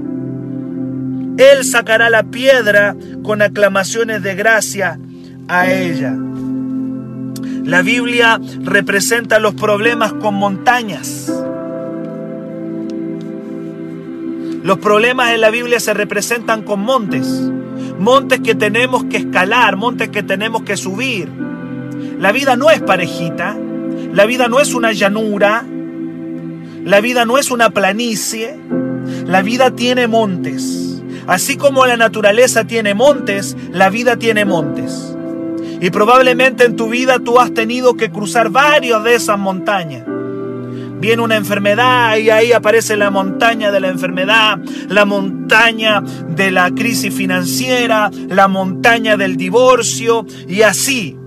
él 1.39 1.63
sacará 1.63 2.09
la 2.09 2.23
piedra 2.23 2.95
con 3.23 3.41
aclamaciones 3.41 4.21
de 4.21 4.35
gracia 4.35 4.99
a 5.47 5.71
ella. 5.71 6.13
La 7.63 7.81
Biblia 7.81 8.41
representa 8.61 9.39
los 9.39 9.53
problemas 9.53 10.11
con 10.13 10.35
montañas. 10.35 11.31
Los 14.69 14.77
problemas 14.77 15.31
en 15.31 15.41
la 15.41 15.49
Biblia 15.49 15.79
se 15.79 15.95
representan 15.95 16.61
con 16.61 16.81
montes. 16.81 17.25
Montes 17.97 18.39
que 18.41 18.53
tenemos 18.53 19.05
que 19.05 19.17
escalar, 19.17 19.77
montes 19.77 20.09
que 20.09 20.21
tenemos 20.21 20.61
que 20.61 20.77
subir. 20.77 21.27
La 22.19 22.31
vida 22.31 22.55
no 22.55 22.69
es 22.69 22.79
parejita. 22.79 23.57
La 24.13 24.27
vida 24.27 24.47
no 24.47 24.59
es 24.59 24.75
una 24.75 24.91
llanura. 24.91 25.65
La 26.85 27.01
vida 27.01 27.25
no 27.25 27.39
es 27.39 27.49
una 27.49 27.71
planicie. 27.71 28.59
La 29.25 29.41
vida 29.41 29.71
tiene 29.71 30.05
montes. 30.05 31.01
Así 31.25 31.57
como 31.57 31.87
la 31.87 31.97
naturaleza 31.97 32.65
tiene 32.65 32.93
montes, 32.93 33.57
la 33.71 33.89
vida 33.89 34.17
tiene 34.17 34.45
montes. 34.45 35.15
Y 35.81 35.89
probablemente 35.89 36.65
en 36.65 36.75
tu 36.75 36.89
vida 36.89 37.17
tú 37.17 37.39
has 37.39 37.55
tenido 37.55 37.95
que 37.95 38.11
cruzar 38.11 38.51
varios 38.51 39.03
de 39.03 39.15
esas 39.15 39.39
montañas. 39.39 40.05
Viene 40.99 41.21
una 41.21 41.37
enfermedad 41.37 42.17
y 42.17 42.29
ahí 42.29 42.51
aparece 42.51 42.97
la 42.97 43.09
montaña 43.09 43.71
de 43.71 43.79
la 43.79 43.87
enfermedad, 43.87 44.59
la 44.89 45.05
montaña 45.05 46.01
de 46.01 46.51
la 46.51 46.71
crisis 46.71 47.13
financiera, 47.13 48.11
la 48.27 48.47
montaña 48.47 49.15
del 49.15 49.37
divorcio 49.37 50.25
y 50.47 50.61
así. 50.63 51.17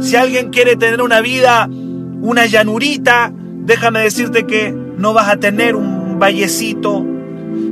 Si 0.00 0.16
alguien 0.16 0.50
quiere 0.50 0.76
tener 0.76 1.02
una 1.02 1.20
vida, 1.20 1.68
una 1.68 2.46
llanurita, 2.46 3.32
déjame 3.34 4.00
decirte 4.00 4.46
que 4.46 4.72
no 4.72 5.12
vas 5.12 5.28
a 5.28 5.36
tener 5.38 5.74
un 5.74 6.18
vallecito, 6.18 7.04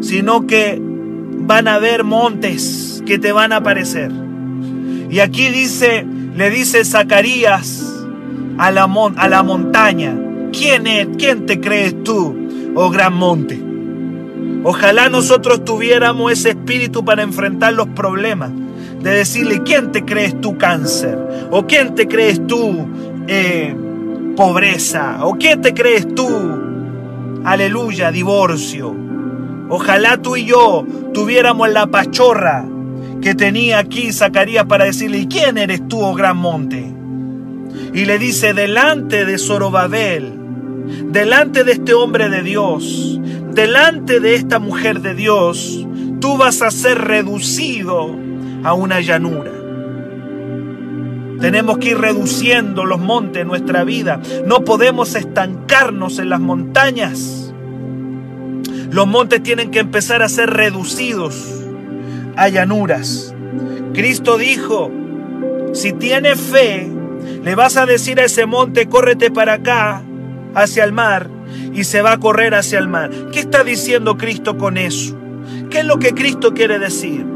sino 0.00 0.46
que 0.46 0.80
van 0.80 1.68
a 1.68 1.75
haber 1.75 2.04
montes 2.04 3.02
que 3.06 3.18
te 3.18 3.32
van 3.32 3.52
a 3.52 3.56
aparecer. 3.56 4.11
Y 5.11 5.20
aquí 5.20 5.49
dice, 5.50 6.06
le 6.34 6.50
dice 6.50 6.84
Zacarías 6.84 7.84
a 8.58 8.70
la, 8.70 8.84
a 9.16 9.28
la 9.28 9.42
montaña, 9.42 10.16
¿quién 10.56 10.87
es? 10.87 11.08
¿Quién 11.18 11.46
te 11.46 11.61
crees 11.61 12.02
tú, 12.02 12.34
oh 12.75 12.90
gran 12.90 13.14
monte? 13.14 13.61
Ojalá 14.62 15.08
nosotros 15.08 15.64
tuviéramos 15.64 16.32
ese 16.32 16.50
espíritu 16.50 17.04
para 17.04 17.23
enfrentar 17.23 17.75
los 17.75 17.88
problemas. 17.88 18.50
De 19.02 19.11
decirle, 19.11 19.62
¿quién 19.62 19.92
te 19.92 20.04
crees 20.06 20.40
tú 20.40 20.56
cáncer? 20.56 21.18
¿O 21.50 21.66
quién 21.66 21.94
te 21.94 22.08
crees 22.08 22.46
tú 22.46 22.88
eh, 23.28 23.76
pobreza? 24.34 25.18
¿O 25.26 25.34
quién 25.34 25.61
te 25.61 25.75
crees 25.75 26.14
tú, 26.14 26.26
aleluya, 27.44 28.11
divorcio? 28.11 28.96
Ojalá 29.68 30.16
tú 30.23 30.37
y 30.37 30.46
yo 30.46 30.87
tuviéramos 31.12 31.68
la 31.68 31.87
pachorra 31.87 32.64
que 33.20 33.34
tenía 33.34 33.78
aquí 33.78 34.12
Zacarías 34.12 34.64
para 34.64 34.87
decirle, 34.87 35.18
¿y 35.18 35.26
quién 35.26 35.58
eres 35.58 35.87
tú, 35.87 36.00
oh 36.00 36.14
gran 36.14 36.38
monte? 36.38 36.90
Y 37.92 38.06
le 38.06 38.18
dice, 38.18 38.54
delante 38.54 39.26
de 39.26 39.37
Zorobabel, 39.38 40.43
delante 41.11 41.64
de 41.64 41.73
este 41.73 41.95
hombre 41.95 42.29
de 42.29 42.43
Dios, 42.43 43.21
delante 43.53 44.21
de 44.21 44.35
esta 44.35 44.59
mujer 44.59 45.00
de 45.00 45.14
Dios, 45.14 45.87
tú 46.21 46.37
vas 46.37 46.62
a 46.62 46.71
ser 46.71 46.99
reducido 46.99 48.17
a 48.62 48.75
una 48.75 49.00
llanura. 49.00 49.53
Tenemos 51.41 51.79
que 51.79 51.91
ir 51.91 51.99
reduciendo 51.99 52.85
los 52.85 53.00
montes 53.00 53.43
en 53.43 53.49
nuestra 53.49 53.85
vida. 53.85 54.21
No 54.47 54.64
podemos 54.64 55.14
estancarnos 55.14 56.19
en 56.19 56.31
las 56.31 56.41
montañas. 56.41 57.53
Los 58.91 59.07
montes 59.07 59.43
tienen 59.43 59.71
que 59.71 59.81
empezar 59.81 60.23
a 60.23 60.29
ser 60.29 60.50
reducidos 60.50 61.64
a 62.37 62.49
llanuras. 62.49 63.35
Cristo 63.93 64.38
dijo, 64.38 64.91
si 65.73 65.93
tienes 65.93 66.41
fe, 66.41 66.88
le 67.43 67.55
vas 67.55 67.76
a 67.76 67.87
decir 67.87 68.21
a 68.21 68.25
ese 68.25 68.47
monte, 68.47 68.88
córrete 68.88 69.31
para 69.31 69.55
acá, 69.55 70.03
hacia 70.54 70.84
el 70.84 70.92
mar, 70.92 71.28
y 71.73 71.84
se 71.84 72.02
va 72.02 72.12
a 72.12 72.20
correr 72.20 72.54
hacia 72.54 72.78
el 72.78 72.88
mar. 72.88 73.11
¿Qué 73.32 73.40
está 73.40 73.64
diciendo 73.64 74.16
Cristo 74.16 74.56
con 74.56 74.76
eso? 74.76 75.16
¿Qué 75.70 75.80
es 75.80 75.84
lo 75.84 75.99
que 75.99 76.14
Cristo 76.14 76.54
quiere 76.54 76.78
decir? 76.78 77.26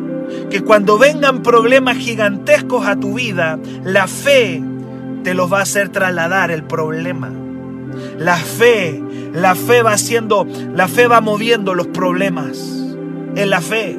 Que 0.51 0.61
cuando 0.63 0.99
vengan 0.99 1.43
problemas 1.43 1.97
gigantescos 1.97 2.87
a 2.87 2.97
tu 2.97 3.15
vida, 3.15 3.59
la 3.85 4.07
fe 4.07 4.63
te 5.25 5.35
los 5.35 5.53
va 5.53 5.59
a 5.59 5.63
hacer 5.63 5.89
trasladar 5.89 6.51
el 6.51 6.65
problema. 6.65 7.31
La 8.19 8.37
fe, 8.37 9.03
la 9.33 9.55
fe 9.55 9.83
va 9.83 9.93
haciendo, 9.93 10.47
la 10.75 10.89
fe 10.89 11.07
va 11.07 11.21
moviendo 11.21 11.75
los 11.75 11.89
problemas. 11.89 12.59
En 13.35 13.51
la 13.51 13.61
fe. 13.61 13.99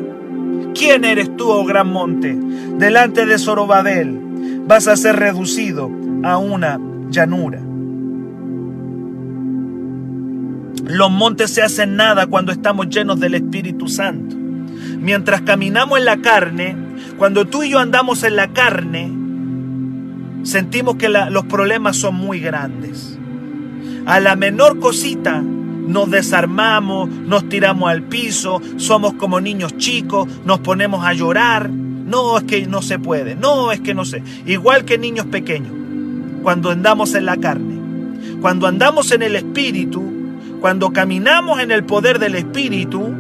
¿Quién 0.74 1.04
eres 1.04 1.36
tú, 1.36 1.50
oh 1.50 1.66
gran 1.66 1.90
monte? 1.90 2.38
Delante 2.78 3.26
de 3.26 3.38
Zorobabel 3.38 4.20
vas 4.66 4.88
a 4.88 4.96
ser 4.96 5.18
reducido 5.18 5.90
a 6.24 6.38
una 6.38 6.80
llanura. 7.10 7.60
Los 10.86 11.12
montes 11.12 11.52
se 11.52 11.62
hacen 11.62 11.96
nada 11.96 12.28
cuando 12.28 12.52
estamos 12.52 12.90
llenos 12.90 13.20
del 13.20 13.36
Espíritu 13.36 13.88
Santo. 13.88 14.36
Mientras 15.00 15.42
caminamos 15.42 16.00
en 16.00 16.06
la 16.06 16.18
carne, 16.18 16.76
cuando 17.18 17.46
tú 17.46 17.64
y 17.64 17.70
yo 17.70 17.80
andamos 17.80 18.24
en 18.24 18.36
la 18.36 18.54
carne, 18.54 19.12
sentimos 20.44 20.96
que 20.96 21.10
los 21.10 21.46
problemas 21.46 21.98
son 21.98 22.16
muy 22.16 22.40
grandes. 22.40 23.18
A 24.06 24.20
la 24.20 24.36
menor 24.36 24.80
cosita 24.80 25.42
nos 25.42 26.12
desarmamos, 26.12 27.10
nos 27.10 27.50
tiramos 27.50 27.90
al 27.90 28.04
piso, 28.04 28.62
somos 28.78 29.14
como 29.14 29.42
niños 29.42 29.78
chicos, 29.78 30.28
nos 30.46 30.60
ponemos 30.60 31.06
a 31.06 31.14
llorar. 31.14 31.70
No 31.70 32.38
es 32.38 32.44
que 32.44 32.66
no 32.66 32.82
se 32.82 33.00
puede, 33.00 33.36
no 33.36 33.72
es 33.72 33.82
que 33.82 33.94
no 33.94 34.06
sé. 34.06 34.24
Igual 34.46 34.86
que 34.86 34.98
niños 34.98 35.28
pequeños, 35.28 35.74
cuando 36.42 36.72
andamos 36.72 37.14
en 37.16 37.26
la 37.26 37.38
carne. 37.38 37.78
Cuando 38.42 38.68
andamos 38.68 39.12
en 39.12 39.22
el 39.22 39.36
Espíritu, 39.36 40.19
cuando 40.60 40.92
caminamos 40.92 41.60
en 41.60 41.72
el 41.72 41.86
poder 41.86 42.20
del 42.20 42.36
Espíritu, 42.36 43.14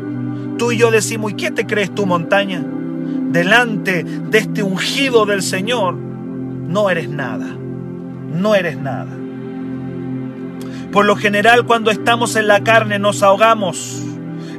tú 0.58 0.72
y 0.72 0.78
yo 0.78 0.92
decimos, 0.92 1.32
¿y 1.32 1.36
qué 1.36 1.52
te 1.52 1.66
crees 1.66 1.94
tu 1.94 2.06
montaña? 2.06 2.64
Delante 3.32 4.04
de 4.04 4.38
este 4.38 4.64
ungido 4.64 5.26
del 5.26 5.42
Señor, 5.42 5.96
no 5.96 6.90
eres 6.90 7.10
nada, 7.10 7.48
no 7.48 8.56
eres 8.56 8.78
nada. 8.78 9.16
Por 10.92 11.06
lo 11.06 11.16
general, 11.16 11.66
cuando 11.66 11.92
estamos 11.92 12.36
en 12.36 12.48
la 12.48 12.64
carne, 12.64 13.00
nos 13.00 13.24
ahogamos 13.24 14.04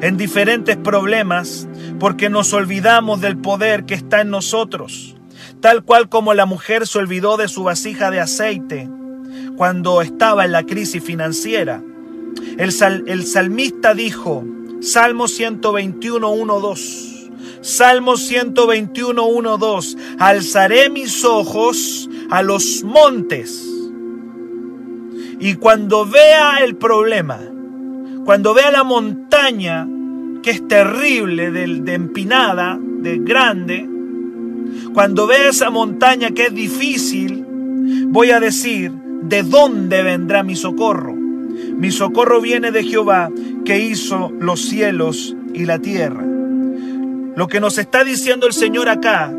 en 0.00 0.16
diferentes 0.16 0.76
problemas 0.76 1.68
porque 1.98 2.30
nos 2.30 2.52
olvidamos 2.52 3.20
del 3.20 3.36
poder 3.36 3.84
que 3.84 3.94
está 3.94 4.22
en 4.22 4.30
nosotros, 4.30 5.16
tal 5.60 5.84
cual 5.84 6.08
como 6.08 6.32
la 6.32 6.46
mujer 6.46 6.86
se 6.86 6.98
olvidó 6.98 7.36
de 7.36 7.48
su 7.48 7.64
vasija 7.64 8.10
de 8.10 8.20
aceite 8.20 8.88
cuando 9.56 10.00
estaba 10.00 10.44
en 10.44 10.52
la 10.52 10.62
crisis 10.62 11.04
financiera. 11.04 11.82
El, 12.58 12.72
salmista 13.24 13.94
dijo, 13.94 14.44
Salmo 14.80 15.28
121, 15.28 16.30
1, 16.30 16.60
2. 16.60 17.30
Salmo 17.62 18.16
121, 18.16 19.26
1, 19.26 19.58
2. 19.58 19.96
Alzaré 20.18 20.90
mis 20.90 21.24
ojos 21.24 22.08
a 22.30 22.42
los 22.42 22.82
montes. 22.84 23.66
Y 25.38 25.54
cuando 25.54 26.04
vea 26.04 26.58
el 26.58 26.76
problema, 26.76 27.40
cuando 28.24 28.52
vea 28.52 28.70
la 28.70 28.84
montaña 28.84 29.88
que 30.42 30.50
es 30.50 30.68
terrible, 30.68 31.50
de, 31.50 31.80
de 31.80 31.94
empinada, 31.94 32.78
de 32.80 33.18
grande, 33.18 33.88
cuando 34.92 35.26
vea 35.26 35.48
esa 35.48 35.70
montaña 35.70 36.30
que 36.32 36.46
es 36.46 36.54
difícil, 36.54 37.44
voy 38.08 38.30
a 38.30 38.40
decir, 38.40 38.92
¿de 38.92 39.42
dónde 39.42 40.02
vendrá 40.02 40.42
mi 40.42 40.56
socorro? 40.56 41.19
Mi 41.76 41.90
socorro 41.90 42.40
viene 42.40 42.70
de 42.70 42.84
Jehová, 42.84 43.30
que 43.64 43.80
hizo 43.80 44.32
los 44.38 44.60
cielos 44.60 45.36
y 45.54 45.64
la 45.64 45.78
tierra. 45.78 46.24
Lo 47.36 47.48
que 47.48 47.60
nos 47.60 47.78
está 47.78 48.04
diciendo 48.04 48.46
el 48.46 48.52
Señor 48.52 48.88
acá 48.88 49.32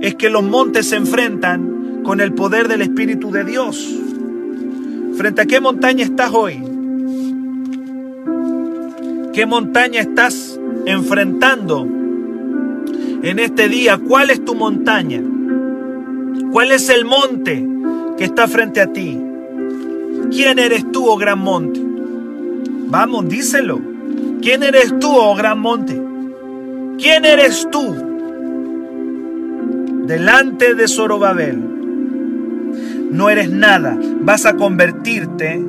es 0.00 0.14
que 0.14 0.30
los 0.30 0.42
montes 0.42 0.88
se 0.88 0.96
enfrentan 0.96 2.00
con 2.02 2.20
el 2.20 2.32
poder 2.32 2.68
del 2.68 2.82
Espíritu 2.82 3.30
de 3.30 3.44
Dios. 3.44 3.94
¿Frente 5.16 5.42
a 5.42 5.46
qué 5.46 5.60
montaña 5.60 6.04
estás 6.04 6.30
hoy? 6.32 6.62
¿Qué 9.32 9.46
montaña 9.46 10.00
estás 10.00 10.58
enfrentando 10.86 11.86
en 13.22 13.38
este 13.38 13.68
día? 13.68 13.98
¿Cuál 13.98 14.30
es 14.30 14.44
tu 14.44 14.54
montaña? 14.54 15.22
¿Cuál 16.50 16.72
es 16.72 16.88
el 16.88 17.04
monte 17.04 17.64
que 18.16 18.24
está 18.24 18.48
frente 18.48 18.80
a 18.80 18.92
ti? 18.92 19.27
¿Quién 20.30 20.58
eres 20.58 20.90
tú, 20.92 21.06
oh 21.08 21.16
gran 21.16 21.38
monte? 21.38 21.80
Vamos, 22.90 23.28
díselo. 23.28 23.80
¿Quién 24.40 24.62
eres 24.62 24.98
tú, 24.98 25.10
oh 25.10 25.34
gran 25.34 25.60
monte? 25.60 26.00
¿Quién 26.98 27.24
eres 27.24 27.68
tú? 27.70 27.94
Delante 30.06 30.74
de 30.74 30.88
Zorobabel. 30.88 31.58
No 33.10 33.30
eres 33.30 33.50
nada. 33.50 33.98
Vas 34.20 34.46
a 34.46 34.56
convertirte 34.56 35.62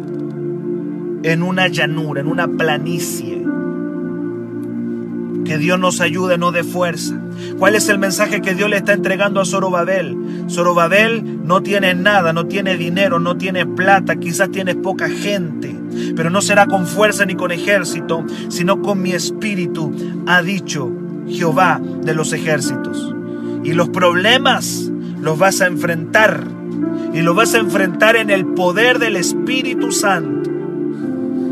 en 1.24 1.44
una 1.44 1.68
llanura, 1.68 2.22
en 2.22 2.28
una 2.28 2.48
planicie. 2.48 3.39
Que 5.50 5.58
Dios 5.58 5.80
nos 5.80 6.00
ayude, 6.00 6.38
no 6.38 6.52
de 6.52 6.64
fuerza. 6.64 7.20
¿Cuál 7.58 7.74
es 7.74 7.90
el 7.90 7.98
mensaje 7.98 8.40
que 8.40 8.54
Dios 8.54 8.70
le 8.70 8.78
está 8.78 8.94
entregando 8.94 9.42
a 9.42 9.46
Zorobabel? 9.46 10.16
Zorobabel 10.48 11.44
no 11.44 11.64
tiene 11.64 11.96
nada, 11.96 12.34
no 12.34 12.46
tiene 12.46 12.78
dinero, 12.78 13.18
no 13.20 13.36
tiene 13.36 13.66
plata, 13.66 14.18
quizás 14.18 14.52
tiene 14.52 14.76
poca 14.76 15.10
gente, 15.10 15.76
pero 16.16 16.30
no 16.30 16.44
será 16.44 16.68
con 16.68 16.86
fuerza 16.86 17.26
ni 17.26 17.34
con 17.34 17.52
ejército, 17.52 18.24
sino 18.50 18.84
con 18.84 19.02
mi 19.02 19.14
espíritu, 19.14 19.92
ha 20.28 20.44
dicho 20.44 20.92
Jehová 21.28 21.82
de 22.04 22.14
los 22.14 22.32
ejércitos. 22.32 23.16
Y 23.64 23.74
los 23.74 23.90
problemas 23.90 24.92
los 25.20 25.40
vas 25.40 25.62
a 25.62 25.66
enfrentar 25.66 26.44
y 27.12 27.22
los 27.22 27.36
vas 27.36 27.56
a 27.56 27.58
enfrentar 27.58 28.18
en 28.18 28.30
el 28.30 28.46
poder 28.46 29.00
del 29.00 29.16
Espíritu 29.16 29.92
Santo. 29.92 30.48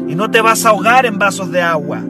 Y 0.08 0.14
no 0.14 0.30
te 0.30 0.42
vas 0.42 0.68
a 0.68 0.70
ahogar 0.70 1.08
en 1.08 1.18
vasos 1.18 1.52
de 1.52 1.64
agua. 1.64 2.04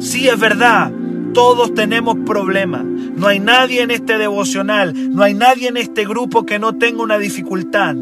Sí 0.00 0.28
es 0.28 0.40
verdad, 0.40 0.90
todos 1.32 1.74
tenemos 1.74 2.16
problemas. 2.26 2.84
No 2.84 3.26
hay 3.26 3.40
nadie 3.40 3.82
en 3.82 3.90
este 3.90 4.18
devocional, 4.18 4.94
no 5.14 5.22
hay 5.22 5.34
nadie 5.34 5.68
en 5.68 5.76
este 5.76 6.06
grupo 6.06 6.46
que 6.46 6.58
no 6.58 6.76
tenga 6.76 7.02
una 7.02 7.18
dificultad. 7.18 7.96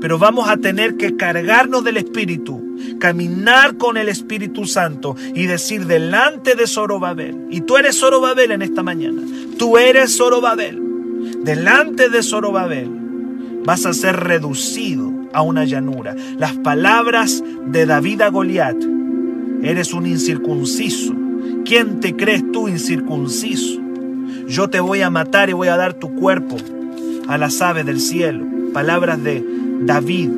Pero 0.00 0.18
vamos 0.18 0.48
a 0.48 0.56
tener 0.56 0.96
que 0.96 1.16
cargarnos 1.16 1.82
del 1.82 1.96
Espíritu, 1.96 2.76
caminar 3.00 3.76
con 3.76 3.96
el 3.96 4.08
Espíritu 4.08 4.64
Santo 4.66 5.16
y 5.34 5.46
decir 5.46 5.86
delante 5.86 6.54
de 6.54 6.66
Zorobabel. 6.66 7.46
Y 7.50 7.62
tú 7.62 7.76
eres 7.76 7.98
Zorobabel 7.98 8.52
en 8.52 8.62
esta 8.62 8.82
mañana. 8.82 9.22
Tú 9.58 9.78
eres 9.78 10.16
Zorobabel. 10.16 10.80
Delante 11.42 12.08
de 12.08 12.22
Zorobabel 12.22 12.90
vas 13.64 13.86
a 13.86 13.92
ser 13.92 14.16
reducido 14.16 15.10
a 15.32 15.42
una 15.42 15.64
llanura. 15.64 16.14
Las 16.38 16.56
palabras 16.58 17.42
de 17.66 17.86
David 17.86 18.22
a 18.22 18.28
Goliat. 18.28 18.76
Eres 19.62 19.92
un 19.92 20.06
incircunciso 20.06 21.14
¿Quién 21.64 22.00
te 22.00 22.16
crees 22.16 22.50
tú 22.52 22.68
incircunciso? 22.68 23.80
Yo 24.48 24.68
te 24.68 24.80
voy 24.80 25.02
a 25.02 25.10
matar 25.10 25.50
y 25.50 25.52
voy 25.52 25.68
a 25.68 25.76
dar 25.76 25.94
tu 25.94 26.14
cuerpo 26.14 26.56
a 27.28 27.38
las 27.38 27.62
aves 27.62 27.86
del 27.86 28.00
cielo. 28.00 28.44
Palabras 28.72 29.22
de 29.22 29.44
David 29.80 30.30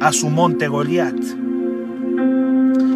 a 0.00 0.12
su 0.12 0.30
monte 0.30 0.68
Goliat. 0.68 1.14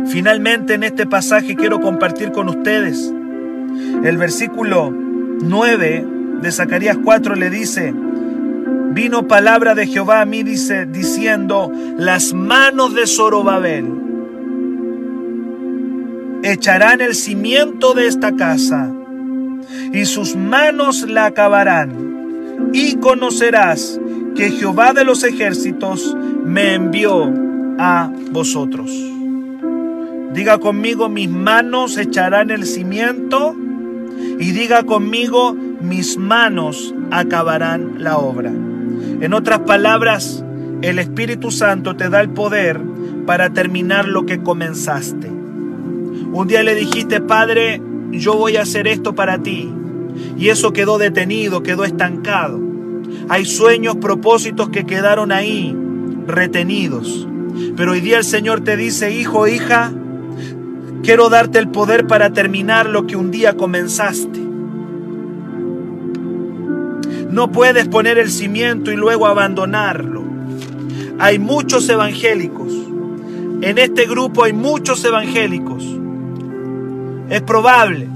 Finalmente 0.08 0.74
en 0.74 0.84
este 0.84 1.06
pasaje 1.06 1.54
quiero 1.54 1.80
compartir 1.80 2.32
con 2.32 2.48
ustedes 2.48 3.12
el 4.04 4.16
versículo 4.16 4.90
9 4.90 6.06
de 6.40 6.52
Zacarías 6.52 6.98
4 7.02 7.34
le 7.34 7.50
dice, 7.50 7.92
vino 8.92 9.26
palabra 9.26 9.74
de 9.74 9.86
Jehová 9.86 10.20
a 10.20 10.24
mí 10.24 10.42
dice 10.42 10.86
diciendo, 10.86 11.70
las 11.96 12.32
manos 12.32 12.94
de 12.94 13.06
Zorobabel 13.06 14.07
echarán 16.42 17.00
el 17.00 17.14
cimiento 17.14 17.94
de 17.94 18.06
esta 18.06 18.36
casa, 18.36 18.92
y 19.92 20.04
sus 20.04 20.36
manos 20.36 21.08
la 21.08 21.26
acabarán, 21.26 22.70
y 22.72 22.96
conocerás 22.96 24.00
que 24.34 24.50
Jehová 24.50 24.92
de 24.92 25.04
los 25.04 25.24
ejércitos 25.24 26.16
me 26.44 26.74
envió 26.74 27.32
a 27.78 28.10
vosotros. 28.30 28.90
Diga 30.32 30.58
conmigo, 30.58 31.08
mis 31.08 31.28
manos 31.28 31.96
echarán 31.96 32.50
el 32.50 32.66
cimiento 32.66 33.56
y 34.38 34.52
diga 34.52 34.84
conmigo, 34.84 35.54
mis 35.54 36.18
manos 36.18 36.94
acabarán 37.10 38.02
la 38.02 38.18
obra. 38.18 38.50
En 38.50 39.32
otras 39.32 39.60
palabras, 39.60 40.44
el 40.82 40.98
Espíritu 40.98 41.50
Santo 41.50 41.96
te 41.96 42.08
da 42.08 42.20
el 42.20 42.30
poder 42.30 42.80
para 43.26 43.50
terminar 43.50 44.06
lo 44.06 44.26
que 44.26 44.42
comenzaste. 44.42 45.37
Un 46.32 46.46
día 46.46 46.62
le 46.62 46.74
dijiste, 46.74 47.20
Padre, 47.20 47.80
yo 48.10 48.34
voy 48.34 48.56
a 48.56 48.62
hacer 48.62 48.86
esto 48.86 49.14
para 49.14 49.42
ti. 49.42 49.72
Y 50.36 50.48
eso 50.48 50.72
quedó 50.72 50.98
detenido, 50.98 51.62
quedó 51.62 51.84
estancado. 51.84 52.60
Hay 53.28 53.44
sueños, 53.44 53.96
propósitos 53.96 54.68
que 54.68 54.84
quedaron 54.84 55.32
ahí, 55.32 55.76
retenidos. 56.26 57.26
Pero 57.76 57.92
hoy 57.92 58.00
día 58.00 58.18
el 58.18 58.24
Señor 58.24 58.60
te 58.60 58.76
dice, 58.76 59.12
hijo, 59.12 59.48
hija, 59.48 59.92
quiero 61.02 61.28
darte 61.28 61.58
el 61.58 61.68
poder 61.68 62.06
para 62.06 62.32
terminar 62.32 62.88
lo 62.88 63.06
que 63.06 63.16
un 63.16 63.30
día 63.30 63.56
comenzaste. 63.56 64.40
No 67.30 67.52
puedes 67.52 67.88
poner 67.88 68.18
el 68.18 68.30
cimiento 68.30 68.90
y 68.90 68.96
luego 68.96 69.26
abandonarlo. 69.26 70.24
Hay 71.18 71.38
muchos 71.38 71.88
evangélicos. 71.88 72.72
En 73.60 73.78
este 73.78 74.06
grupo 74.06 74.44
hay 74.44 74.52
muchos 74.52 75.04
evangélicos. 75.04 75.97
Es 77.28 77.42
probable 77.42 78.08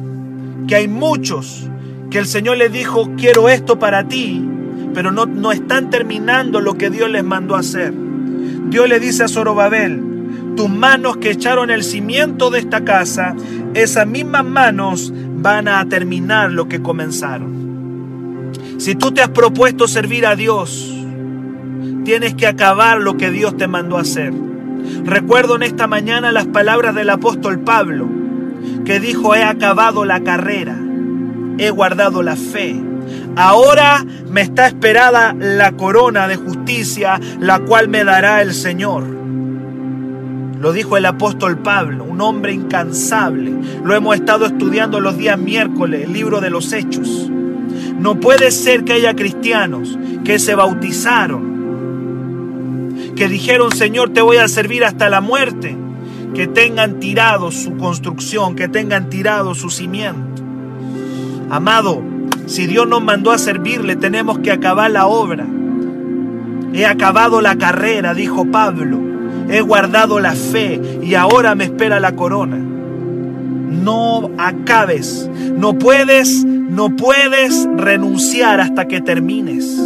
que 0.67 0.77
hay 0.77 0.89
muchos 0.89 1.69
que 2.11 2.19
el 2.19 2.27
Señor 2.27 2.59
les 2.59 2.73
dijo, 2.73 3.11
quiero 3.17 3.49
esto 3.49 3.79
para 3.79 4.07
ti, 4.09 4.47
pero 4.95 5.11
no, 5.11 5.27
no 5.27 5.53
están 5.53 5.91
terminando 5.91 6.61
lo 6.61 6.75
que 6.75 6.91
Dios 6.91 7.11
les 7.11 7.25
mandó 7.25 7.57
hacer. 7.57 7.93
Dios 8.69 8.89
le 8.89 9.01
dice 9.01 9.25
a 9.25 9.29
Zorobabel, 9.29 10.03
tus 10.57 10.69
manos 10.69 11.17
que 11.17 11.31
echaron 11.31 11.71
el 11.71 11.83
cimiento 11.83 12.51
de 12.51 12.59
esta 12.59 12.85
casa, 12.85 13.35
esas 13.75 14.07
mismas 14.07 14.45
manos 14.45 15.13
van 15.37 15.69
a 15.69 15.87
terminar 15.89 16.51
lo 16.51 16.69
que 16.69 16.83
comenzaron. 16.83 18.53
Si 18.79 18.95
tú 18.95 19.13
te 19.13 19.23
has 19.23 19.31
propuesto 19.31 19.89
servir 19.89 20.27
a 20.27 20.37
Dios, 20.37 20.93
tienes 22.05 22.35
que 22.35 22.47
acabar 22.47 23.01
lo 23.01 23.17
que 23.17 23.31
Dios 23.31 23.57
te 23.57 23.69
mandó 23.69 23.97
hacer. 23.97 24.33
Recuerdo 25.05 25.57
en 25.57 25.63
esta 25.63 25.87
mañana 25.87 26.33
las 26.33 26.47
palabras 26.47 26.95
del 26.95 27.11
apóstol 27.11 27.61
Pablo, 27.61 28.09
que 28.85 29.01
dijo, 29.01 29.35
he 29.35 29.43
acabado 29.43 30.05
la 30.05 30.21
carrera, 30.21 30.79
he 31.59 31.71
guardado 31.71 32.23
la 32.23 32.37
fe. 32.37 32.81
Ahora 33.37 34.05
me 34.31 34.43
está 34.43 34.67
esperada 34.67 35.35
la 35.39 35.73
corona 35.73 36.29
de 36.29 36.37
justicia, 36.37 37.21
la 37.41 37.61
cual 37.61 37.89
me 37.89 38.05
dará 38.05 38.43
el 38.43 38.53
Señor. 38.55 39.05
Lo 40.63 40.73
dijo 40.73 40.97
el 40.97 41.07
apóstol 41.07 41.59
Pablo, 41.59 42.05
un 42.05 42.21
hombre 42.21 42.53
incansable. 42.53 43.53
Lo 43.83 43.95
hemos 43.95 44.15
estado 44.15 44.47
estudiando 44.47 45.01
los 45.01 45.19
días 45.19 45.37
miércoles, 45.37 46.05
el 46.05 46.13
libro 46.13 46.41
de 46.41 46.51
los 46.51 46.73
Hechos. 46.73 47.29
No 47.99 48.21
puede 48.21 48.53
ser 48.53 48.85
que 48.85 48.93
haya 48.93 49.15
cristianos 49.15 49.99
que 50.25 50.39
se 50.39 50.55
bautizaron, 50.55 51.53
que 53.17 53.29
dijeron, 53.29 53.73
Señor, 53.73 54.11
te 54.11 54.23
voy 54.23 54.37
a 54.37 54.47
servir 54.47 54.85
hasta 54.85 55.09
la 55.09 55.21
muerte, 55.21 55.77
que 56.35 56.47
tengan 56.47 57.01
tirado 57.01 57.51
su 57.51 57.77
construcción, 57.77 58.57
que 58.57 58.69
tengan 58.69 59.11
tirado 59.11 59.55
su 59.55 59.71
cimiento. 59.71 60.43
Amado, 61.51 62.03
si 62.47 62.67
Dios 62.67 62.89
nos 62.89 63.03
mandó 63.03 63.31
a 63.31 63.39
servirle, 63.39 63.97
tenemos 63.97 64.39
que 64.39 64.51
acabar 64.51 64.91
la 64.91 65.07
obra. 65.07 65.47
He 66.73 66.87
acabado 66.87 67.41
la 67.41 67.57
carrera, 67.57 68.15
dijo 68.15 68.47
Pablo. 68.47 68.99
He 69.51 69.61
guardado 69.61 70.21
la 70.21 70.33
fe 70.33 70.81
y 71.03 71.15
ahora 71.15 71.55
me 71.55 71.65
espera 71.65 72.01
la 72.01 72.17
corona. 72.17 72.57
No 72.57 74.31
acabes. 74.39 75.29
No 75.57 75.79
puedes, 75.79 76.45
no 76.45 76.97
puedes 76.97 77.69
renunciar 77.77 78.61
hasta 78.61 78.89
que 78.89 79.01
termines. 79.01 79.79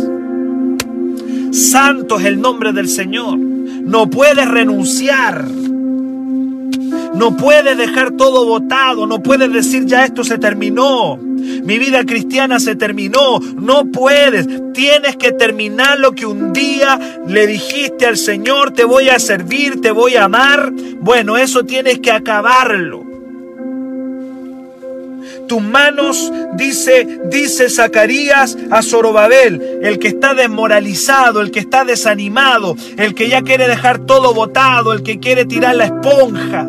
Santo 1.51 2.19
es 2.21 2.27
el 2.27 2.41
nombre 2.41 2.73
del 2.73 2.89
Señor. 2.89 3.39
No 3.39 4.09
puedes 4.09 4.49
renunciar. 4.49 5.45
No 7.16 7.35
puedes 7.35 7.79
dejar 7.79 8.12
todo 8.12 8.44
votado. 8.44 9.07
No 9.07 9.22
puedes 9.22 9.50
decir 9.52 9.87
ya 9.87 10.05
esto 10.05 10.22
se 10.22 10.38
terminó. 10.38 11.16
Mi 11.16 11.79
vida 11.79 12.05
cristiana 12.05 12.61
se 12.61 12.76
terminó. 12.76 13.40
No 13.40 13.87
puedes. 13.87 14.46
Tienes 14.74 15.16
que 15.16 15.33
terminar 15.33 15.98
lo 15.98 16.12
que 16.12 16.26
un 16.26 16.52
día 16.52 16.98
le 17.26 17.46
dijiste 17.46 18.07
al 18.07 18.18
Señor. 18.18 18.72
Te 18.72 18.85
voy 18.85 19.09
a 19.09 19.18
servir, 19.18 19.81
te 19.81 19.90
voy 19.90 20.16
a 20.16 20.24
amar. 20.24 20.72
Bueno, 21.00 21.38
eso 21.38 21.64
tienes 21.64 22.00
que 22.00 22.12
acabarlo. 22.12 23.05
Tus 25.48 25.62
manos, 25.62 26.33
dice, 26.55 27.20
dice 27.26 27.70
Zacarías 27.70 28.59
a 28.70 28.83
Zorobabel, 28.83 29.79
el 29.83 29.98
que 30.00 30.09
está 30.09 30.35
desmoralizado, 30.35 31.40
el 31.40 31.52
que 31.52 31.61
está 31.61 31.85
desanimado, 31.85 32.76
el 32.96 33.14
que 33.14 33.29
ya 33.29 33.42
quiere 33.42 33.68
dejar 33.68 34.00
todo 34.00 34.35
botado, 34.35 34.92
el 34.92 35.05
que 35.05 35.20
quiere 35.20 35.44
tirar 35.44 35.76
la 35.76 35.85
esponja, 35.85 36.68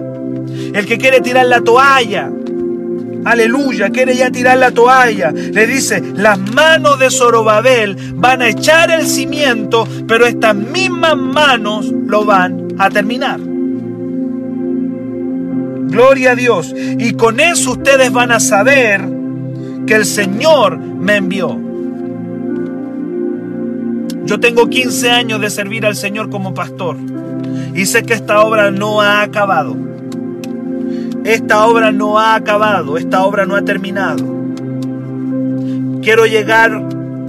el 0.73 0.85
que 0.85 0.97
quiere 0.97 1.21
tirar 1.21 1.45
la 1.45 1.61
toalla. 1.61 2.31
Aleluya, 3.25 3.89
quiere 3.89 4.15
ya 4.15 4.31
tirar 4.31 4.57
la 4.57 4.71
toalla. 4.71 5.31
Le 5.31 5.67
dice, 5.67 6.01
las 6.15 6.39
manos 6.39 6.97
de 6.99 7.09
Zorobabel 7.09 8.13
van 8.15 8.41
a 8.41 8.49
echar 8.49 8.89
el 8.91 9.05
cimiento, 9.05 9.87
pero 10.07 10.25
estas 10.25 10.55
mismas 10.55 11.17
manos 11.17 11.87
lo 11.87 12.23
van 12.23 12.67
a 12.77 12.89
terminar. 12.89 13.39
Gloria 15.89 16.31
a 16.31 16.35
Dios. 16.35 16.73
Y 16.75 17.13
con 17.13 17.39
eso 17.39 17.71
ustedes 17.71 18.11
van 18.11 18.31
a 18.31 18.39
saber 18.39 19.01
que 19.85 19.95
el 19.95 20.05
Señor 20.05 20.77
me 20.77 21.15
envió. 21.17 21.59
Yo 24.25 24.39
tengo 24.39 24.69
15 24.69 25.09
años 25.09 25.39
de 25.39 25.49
servir 25.49 25.85
al 25.85 25.95
Señor 25.95 26.29
como 26.29 26.53
pastor 26.53 26.97
y 27.73 27.85
sé 27.85 28.03
que 28.03 28.13
esta 28.13 28.41
obra 28.41 28.71
no 28.71 29.01
ha 29.01 29.21
acabado. 29.21 29.75
Esta 31.27 31.67
obra 31.67 31.91
no 31.91 32.19
ha 32.19 32.35
acabado, 32.35 32.97
esta 32.97 33.25
obra 33.25 33.45
no 33.45 33.57
ha 33.57 33.61
terminado. 33.61 34.23
Quiero 36.01 36.25
llegar 36.25 36.81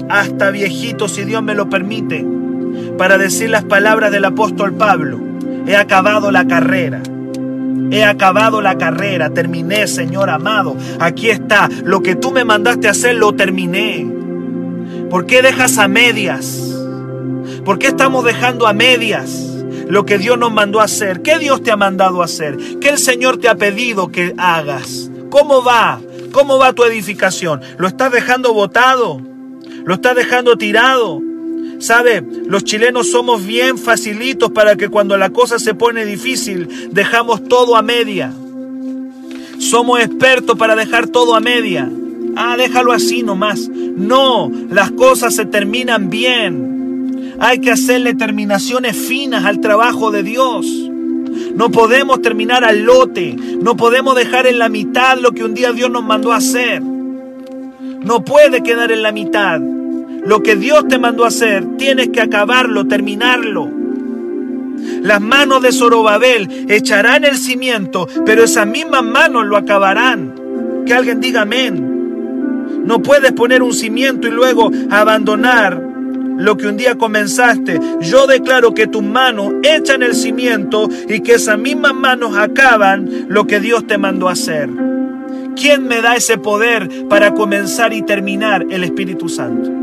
hasta 0.09 0.53
viejito, 0.53 1.09
si 1.09 1.25
Dios 1.25 1.43
me 1.43 1.57
lo 1.57 1.69
permite, 1.69 2.25
para 2.97 3.19
decir 3.19 3.51
las 3.51 3.65
palabras 3.65 4.13
del 4.13 4.25
apóstol 4.25 4.75
Pablo. 4.75 5.19
He 5.67 5.75
acabado 5.75 6.31
la 6.31 6.47
carrera. 6.47 7.03
He 7.91 8.05
acabado 8.05 8.61
la 8.61 8.79
carrera, 8.79 9.31
terminé, 9.31 9.89
Señor 9.89 10.31
amado. 10.31 10.77
Aquí 11.01 11.31
está, 11.31 11.69
lo 11.83 12.01
que 12.01 12.15
tú 12.15 12.31
me 12.31 12.45
mandaste 12.45 12.87
hacer, 12.87 13.17
lo 13.17 13.33
terminé. 13.33 14.07
¿Por 15.11 15.27
qué 15.27 15.43
dejas 15.43 15.77
a 15.77 15.89
medias? 15.89 16.73
¿Por 17.65 17.81
qué 17.81 17.89
estamos 17.89 18.25
dejando 18.25 18.69
a 18.69 18.73
medias 18.73 19.48
lo 19.89 20.05
que 20.05 20.19
Dios 20.19 20.39
nos 20.39 20.53
mandó 20.53 20.81
a 20.81 20.85
hacer? 20.85 21.23
¿Qué 21.23 21.39
Dios 21.39 21.63
te 21.63 21.71
ha 21.71 21.77
mandado 21.77 22.23
hacer? 22.23 22.57
¿Qué 22.81 22.91
el 22.91 22.99
Señor 22.99 23.39
te 23.39 23.49
ha 23.49 23.57
pedido 23.57 24.09
que 24.09 24.35
hagas? 24.37 25.11
¿Cómo 25.31 25.63
va? 25.63 26.01
¿Cómo 26.33 26.59
va 26.59 26.75
tu 26.75 26.85
edificación? 26.85 27.61
¿Lo 27.79 27.89
estás 27.89 28.13
dejando 28.13 28.53
botado? 28.53 29.21
¿Lo 29.85 29.95
estás 29.95 30.15
dejando 30.15 30.57
tirado? 30.57 31.23
¿Sabe? 31.79 32.23
Los 32.47 32.65
chilenos 32.65 33.11
somos 33.11 33.47
bien 33.47 33.79
facilitos 33.79 34.51
para 34.51 34.77
que 34.77 34.89
cuando 34.89 35.17
la 35.17 35.31
cosa 35.31 35.59
se 35.59 35.75
pone 35.75 36.05
difícil 36.05 36.91
dejamos 36.93 37.45
todo 37.45 37.77
a 37.77 37.83
media. 37.83 38.33
Somos 39.59 40.01
expertos 40.01 40.59
para 40.59 40.77
dejar 40.77 41.09
todo 41.09 41.35
a 41.35 41.41
media. 41.41 41.91
Ah, 42.37 42.57
déjalo 42.57 42.93
así 42.93 43.23
nomás. 43.23 43.69
No, 43.69 44.51
las 44.71 44.91
cosas 44.93 45.35
se 45.35 45.47
terminan 45.47 46.11
bien. 46.11 46.68
Hay 47.41 47.61
que 47.61 47.71
hacerle 47.71 48.15
terminaciones 48.15 48.97
finas 48.97 49.45
al 49.45 49.61
trabajo 49.61 50.11
de 50.11 50.23
Dios. 50.23 50.67
No 51.55 51.71
podemos 51.71 52.21
terminar 52.21 52.65
al 52.65 52.83
lote. 52.83 53.37
No 53.61 53.77
podemos 53.77 54.17
dejar 54.17 54.47
en 54.47 54.59
la 54.59 54.69
mitad 54.69 55.19
lo 55.19 55.33
que 55.33 55.45
un 55.45 55.55
día 55.55 55.73
Dios 55.73 55.91
nos 55.91 56.05
mandó 56.05 56.33
a 56.33 56.37
hacer. 56.37 56.83
No 56.83 58.25
puede 58.25 58.63
quedar 58.63 58.91
en 58.91 59.03
la 59.03 59.13
mitad. 59.13 59.61
Lo 59.61 60.43
que 60.43 60.57
Dios 60.57 60.89
te 60.89 60.99
mandó 60.99 61.25
a 61.25 61.29
hacer, 61.29 61.77
tienes 61.77 62.09
que 62.09 62.21
acabarlo, 62.21 62.87
terminarlo. 62.87 63.71
Las 65.03 65.21
manos 65.21 65.63
de 65.63 65.73
Zorobabel 65.73 66.67
echarán 66.69 67.25
el 67.25 67.37
cimiento, 67.37 68.09
pero 68.27 68.45
esas 68.45 68.67
mismas 68.67 69.05
manos 69.05 69.47
lo 69.47 69.57
acabarán. 69.57 70.35
Que 70.87 70.93
alguien 70.93 71.21
diga 71.21 71.43
amén. 71.43 72.85
No 72.85 73.01
puedes 73.01 73.33
poner 73.33 73.63
un 73.63 73.73
cimiento 73.73 74.27
y 74.29 74.31
luego 74.31 74.71
abandonar 74.91 75.88
lo 76.39 76.57
que 76.57 76.67
un 76.69 76.77
día 76.77 76.97
comenzaste. 76.97 77.79
Yo 78.01 78.27
declaro 78.27 78.73
que 78.73 78.87
tus 78.87 79.03
manos 79.03 79.53
echan 79.63 80.03
el 80.03 80.15
cimiento 80.15 80.89
y 81.09 81.21
que 81.21 81.35
esas 81.35 81.59
mismas 81.59 81.95
manos 81.95 82.37
acaban 82.37 83.27
lo 83.29 83.47
que 83.47 83.61
Dios 83.61 83.87
te 83.87 83.99
mandó 83.99 84.29
a 84.29 84.33
hacer. 84.33 84.71
¿Quién 85.57 85.89
me 85.89 86.01
da 86.01 86.15
ese 86.15 86.39
poder 86.39 86.89
para 87.09 87.35
comenzar 87.35 87.93
y 87.93 88.03
terminar? 88.03 88.65
El 88.71 88.85
Espíritu 88.85 89.29
Santo 89.29 89.79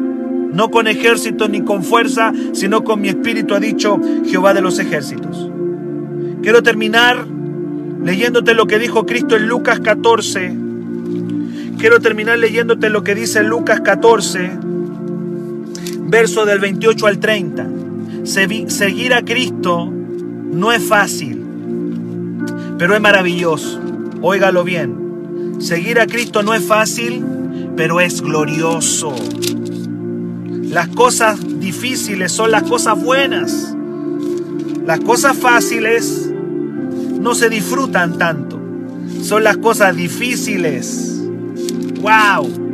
no 0.56 0.72
con 0.72 0.88
ejércitos 0.88 1.50
ni 1.50 1.62
con 1.62 1.84
fuerza, 1.84 2.32
sino 2.54 2.86
con 2.86 3.02
mi 3.02 3.10
espíritu, 3.10 3.56
ha 3.56 3.60
dicho 3.60 4.00
Jehová 4.26 4.54
de 4.54 4.62
los 4.62 4.80
ejércitos. 4.80 5.52
Quiero 6.42 6.64
terminar 6.64 7.28
leyéndote 8.02 8.54
lo 8.54 8.66
que 8.66 8.80
dijo 8.80 9.06
Cristo 9.06 9.36
en 9.36 9.48
Lucas 9.48 9.82
14, 9.82 10.56
quiero 11.78 12.00
terminar 12.00 12.40
leyéndote 12.40 12.90
lo 12.90 13.04
que 13.04 13.16
dice 13.16 13.44
Lucas 13.44 13.82
14, 13.82 14.52
verso 16.06 16.46
del 16.46 16.60
28 16.60 17.08
al 17.08 17.20
30. 17.20 17.68
Seguir 18.24 19.14
a 19.14 19.24
Cristo 19.24 19.92
no 19.92 20.72
es 20.72 20.84
fácil, 20.84 21.44
pero 22.78 22.96
es 22.96 23.02
maravilloso. 23.02 23.80
Óigalo 24.22 24.64
bien. 24.64 25.56
Seguir 25.60 26.00
a 26.00 26.08
Cristo 26.08 26.44
no 26.44 26.54
es 26.54 26.64
fácil, 26.64 27.24
pero 27.76 28.00
es 28.00 28.22
glorioso. 28.22 29.14
Las 30.64 30.90
cosas 30.90 31.40
difíciles 31.60 32.32
son 32.32 32.52
las 32.52 32.64
cosas 32.64 33.02
buenas. 33.02 33.76
Las 34.86 35.00
cosas 35.00 35.38
fáciles 35.38 36.30
no 37.20 37.34
se 37.36 37.50
disfrutan 37.50 38.18
tanto. 38.18 38.60
Son 39.22 39.44
las 39.44 39.58
cosas 39.58 39.96
difíciles. 39.96 41.22
¡Wow! 42.02 42.65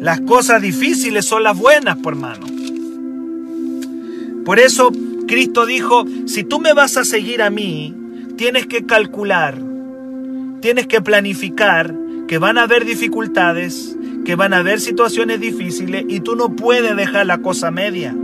Las 0.00 0.20
cosas 0.20 0.62
difíciles 0.62 1.24
son 1.24 1.42
las 1.42 1.58
buenas, 1.58 1.96
por 1.96 2.14
hermano. 2.14 2.46
Por 4.44 4.60
eso 4.60 4.90
Cristo 5.26 5.66
dijo, 5.66 6.04
si 6.26 6.44
tú 6.44 6.60
me 6.60 6.72
vas 6.72 6.96
a 6.96 7.04
seguir 7.04 7.42
a 7.42 7.50
mí, 7.50 7.94
tienes 8.36 8.66
que 8.66 8.86
calcular, 8.86 9.58
tienes 10.60 10.86
que 10.86 11.02
planificar 11.02 11.94
que 12.26 12.38
van 12.38 12.58
a 12.58 12.62
haber 12.62 12.84
dificultades, 12.84 13.96
que 14.24 14.36
van 14.36 14.54
a 14.54 14.58
haber 14.58 14.80
situaciones 14.80 15.40
difíciles 15.40 16.04
y 16.08 16.20
tú 16.20 16.36
no 16.36 16.54
puedes 16.54 16.96
dejar 16.96 17.26
la 17.26 17.38
cosa 17.38 17.70
media. 17.70 18.14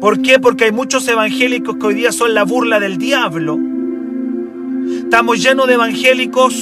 ¿Por 0.00 0.20
qué? 0.22 0.38
Porque 0.38 0.64
hay 0.64 0.72
muchos 0.72 1.08
evangélicos 1.08 1.76
que 1.76 1.86
hoy 1.86 1.94
día 1.94 2.12
son 2.12 2.34
la 2.34 2.44
burla 2.44 2.78
del 2.78 2.98
diablo. 2.98 3.58
Estamos 5.04 5.42
llenos 5.42 5.66
de 5.66 5.74
evangélicos 5.74 6.54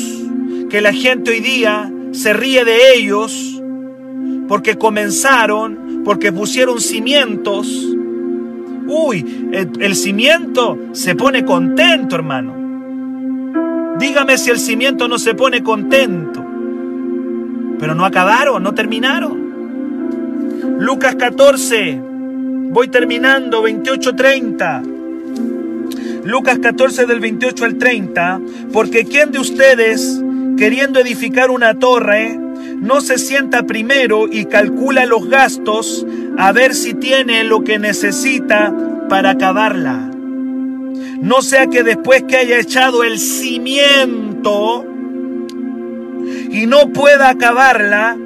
que 0.70 0.80
la 0.80 0.92
gente 0.92 1.32
hoy 1.32 1.40
día 1.40 1.92
se 2.12 2.32
ríe 2.32 2.64
de 2.64 2.94
ellos 2.94 3.55
porque 4.48 4.76
comenzaron, 4.76 6.02
porque 6.04 6.32
pusieron 6.32 6.80
cimientos 6.80 7.96
Uy, 8.88 9.50
el, 9.52 9.96
cimiento 9.96 10.78
se 10.92 11.16
pone 11.16 11.44
contento, 11.44 12.14
hermano. 12.14 12.54
Dígame 13.98 14.38
si 14.38 14.50
el 14.50 14.60
cimiento 14.60 15.08
no 15.08 15.18
se 15.18 15.34
pone 15.34 15.64
contento. 15.64 16.46
Pero 17.78 17.96
no 17.96 18.04
acabaron, 18.04 18.62
no 18.62 18.74
terminaron. 18.74 20.76
Lucas 20.78 21.16
14, 21.16 22.00
voy 22.00 22.86
terminando, 22.88 23.66
28-30. 23.66 24.84
Lucas 26.24 26.60
14 26.60 27.06
del 27.06 27.20
28 27.20 27.64
al 27.64 27.76
30, 27.76 28.40
porque 28.72 29.04
¿quién 29.04 29.32
de 29.32 29.38
ustedes, 29.38 30.20
queriendo 30.56 31.00
edificar 31.00 31.50
una 31.50 31.78
torre, 31.78 32.38
no 32.80 33.00
se 33.00 33.18
sienta 33.18 33.64
primero 33.64 34.26
y 34.30 34.44
calcula 34.44 35.06
los 35.06 35.28
gastos 35.28 36.06
a 36.38 36.52
ver 36.52 36.74
si 36.74 36.94
tiene 36.94 37.42
lo 37.44 37.64
que 37.64 37.78
necesita 37.78 38.72
para 39.08 39.30
acabarla. 39.30 40.10
No 41.20 41.40
sea 41.42 41.66
que 41.68 41.82
después 41.82 42.24
que 42.24 42.36
haya 42.36 42.58
echado 42.58 43.02
el 43.02 43.18
cimiento 43.18 44.84
y 46.50 46.66
no 46.66 46.92
pueda 46.92 47.30
acabarla, 47.30 48.16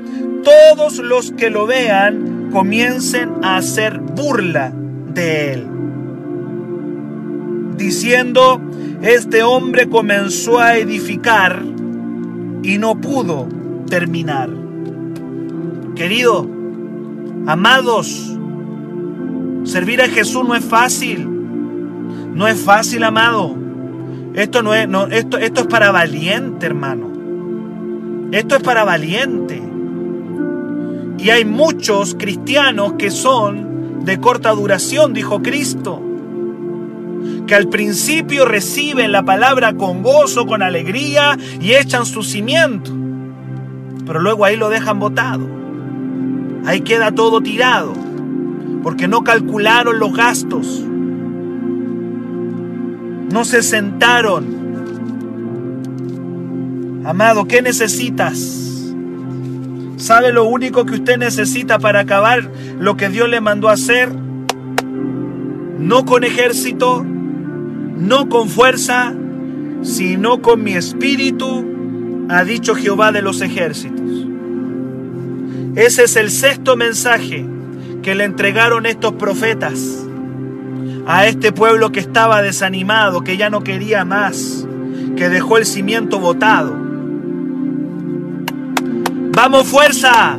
todos 0.42 0.98
los 0.98 1.32
que 1.32 1.50
lo 1.50 1.66
vean 1.66 2.50
comiencen 2.52 3.30
a 3.42 3.56
hacer 3.56 3.98
burla 3.98 4.72
de 4.74 5.52
él. 5.52 5.66
Diciendo, 7.76 8.60
este 9.02 9.42
hombre 9.42 9.88
comenzó 9.88 10.58
a 10.58 10.76
edificar 10.76 11.62
y 12.62 12.78
no 12.78 13.00
pudo 13.00 13.59
terminar. 13.90 14.48
Querido, 15.94 16.48
amados, 17.46 18.35
servir 19.64 20.00
a 20.00 20.09
Jesús 20.09 20.48
no 20.48 20.55
es 20.55 20.64
fácil. 20.64 21.29
No 22.35 22.48
es 22.48 22.59
fácil, 22.59 23.05
amado. 23.05 23.55
Esto 24.33 24.62
no 24.62 24.74
es, 24.74 24.88
no, 24.88 25.09
esto, 25.09 25.37
esto 25.37 25.61
es 25.61 25.66
para 25.66 25.90
valiente, 25.90 26.64
hermano. 26.64 27.11
Esto 28.33 28.57
es 28.57 28.62
para 28.62 28.85
valiente. 28.85 29.62
Y 31.18 31.29
hay 31.29 31.44
muchos 31.44 32.14
cristianos 32.14 32.94
que 32.94 33.11
son 33.11 34.05
de 34.07 34.18
corta 34.18 34.53
duración, 34.53 35.12
dijo 35.12 35.42
Cristo. 35.42 36.00
Que 37.46 37.55
al 37.55 37.68
principio 37.68 38.46
reciben 38.46 39.12
la 39.12 39.24
palabra 39.24 39.74
con 39.74 40.03
gozo, 40.03 40.46
con 40.46 40.62
alegría 40.62 41.37
y 41.61 41.72
echan 41.72 42.07
su 42.07 42.22
cimiento 42.22 42.99
pero 44.06 44.20
luego 44.20 44.44
ahí 44.44 44.56
lo 44.56 44.68
dejan 44.68 44.98
botado. 44.98 45.46
Ahí 46.66 46.82
queda 46.82 47.12
todo 47.12 47.40
tirado, 47.40 47.92
porque 48.82 49.08
no 49.08 49.24
calcularon 49.24 49.98
los 49.98 50.14
gastos, 50.14 50.84
no 53.32 53.44
se 53.44 53.62
sentaron. 53.62 54.60
Amado, 57.04 57.46
¿qué 57.46 57.62
necesitas? 57.62 58.60
¿Sabe 59.96 60.32
lo 60.32 60.44
único 60.44 60.84
que 60.86 60.94
usted 60.94 61.18
necesita 61.18 61.78
para 61.78 62.00
acabar 62.00 62.50
lo 62.78 62.96
que 62.96 63.08
Dios 63.08 63.28
le 63.28 63.40
mandó 63.40 63.68
a 63.68 63.72
hacer? 63.72 64.10
No 65.78 66.04
con 66.04 66.24
ejército, 66.24 67.04
no 67.04 68.28
con 68.28 68.48
fuerza, 68.48 69.14
sino 69.82 70.42
con 70.42 70.62
mi 70.62 70.72
espíritu, 70.72 71.64
ha 72.30 72.44
dicho 72.44 72.74
Jehová 72.76 73.10
de 73.10 73.22
los 73.22 73.40
ejércitos. 73.40 74.06
Ese 75.74 76.04
es 76.04 76.16
el 76.16 76.30
sexto 76.30 76.76
mensaje 76.76 77.44
que 78.02 78.14
le 78.14 78.24
entregaron 78.24 78.86
estos 78.86 79.12
profetas 79.14 80.06
a 81.06 81.26
este 81.26 81.50
pueblo 81.50 81.90
que 81.90 81.98
estaba 82.00 82.40
desanimado, 82.40 83.22
que 83.22 83.36
ya 83.36 83.50
no 83.50 83.64
quería 83.64 84.04
más, 84.04 84.66
que 85.16 85.28
dejó 85.28 85.58
el 85.58 85.66
cimiento 85.66 86.20
botado. 86.20 86.72
Vamos 89.32 89.66
fuerza, 89.66 90.38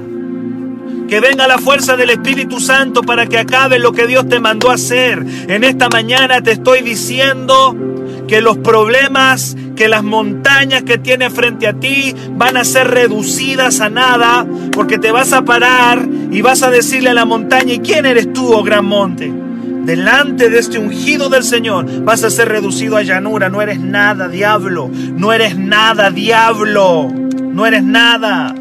que 1.10 1.20
venga 1.20 1.48
la 1.48 1.58
fuerza 1.58 1.98
del 1.98 2.12
Espíritu 2.12 2.62
Santo 2.62 3.02
para 3.02 3.26
que 3.28 3.38
acabe 3.38 3.80
lo 3.80 3.92
que 3.92 4.08
Dios 4.08 4.30
te 4.30 4.40
mandó 4.40 4.72
a 4.72 4.76
hacer. 4.76 5.26
En 5.48 5.66
esta 5.66 5.90
mañana 5.90 6.42
te 6.42 6.54
estoy 6.54 6.82
diciendo 6.82 7.76
que 8.32 8.40
los 8.40 8.60
problemas 8.60 9.58
que 9.76 9.90
las 9.90 10.06
montañas 10.06 10.84
que 10.84 10.98
tienes 10.98 11.34
frente 11.34 11.68
a 11.68 11.74
ti 11.74 12.16
van 12.38 12.56
a 12.56 12.64
ser 12.64 12.88
reducidas 12.88 13.82
a 13.82 13.90
nada, 13.90 14.48
porque 14.72 14.98
te 14.98 15.12
vas 15.12 15.34
a 15.34 15.44
parar 15.44 16.08
y 16.32 16.42
vas 16.42 16.64
a 16.64 16.72
decirle 16.72 17.10
a 17.10 17.14
la 17.14 17.26
montaña, 17.26 17.74
¿y 17.74 17.80
quién 17.80 18.06
eres 18.06 18.32
tú, 18.32 18.54
oh 18.54 18.64
gran 18.64 18.86
monte? 18.86 19.30
Delante 19.84 20.50
de 20.50 20.60
este 20.60 20.80
ungido 20.80 21.28
del 21.28 21.44
Señor 21.44 22.06
vas 22.06 22.24
a 22.24 22.30
ser 22.30 22.48
reducido 22.48 22.96
a 22.96 23.02
llanura, 23.02 23.50
no 23.50 23.62
eres 23.62 23.82
nada, 23.82 24.30
diablo, 24.30 24.90
no 24.90 25.34
eres 25.34 25.58
nada, 25.58 26.10
diablo, 26.10 27.12
no 27.12 27.66
eres 27.66 27.84
nada. 27.84 28.56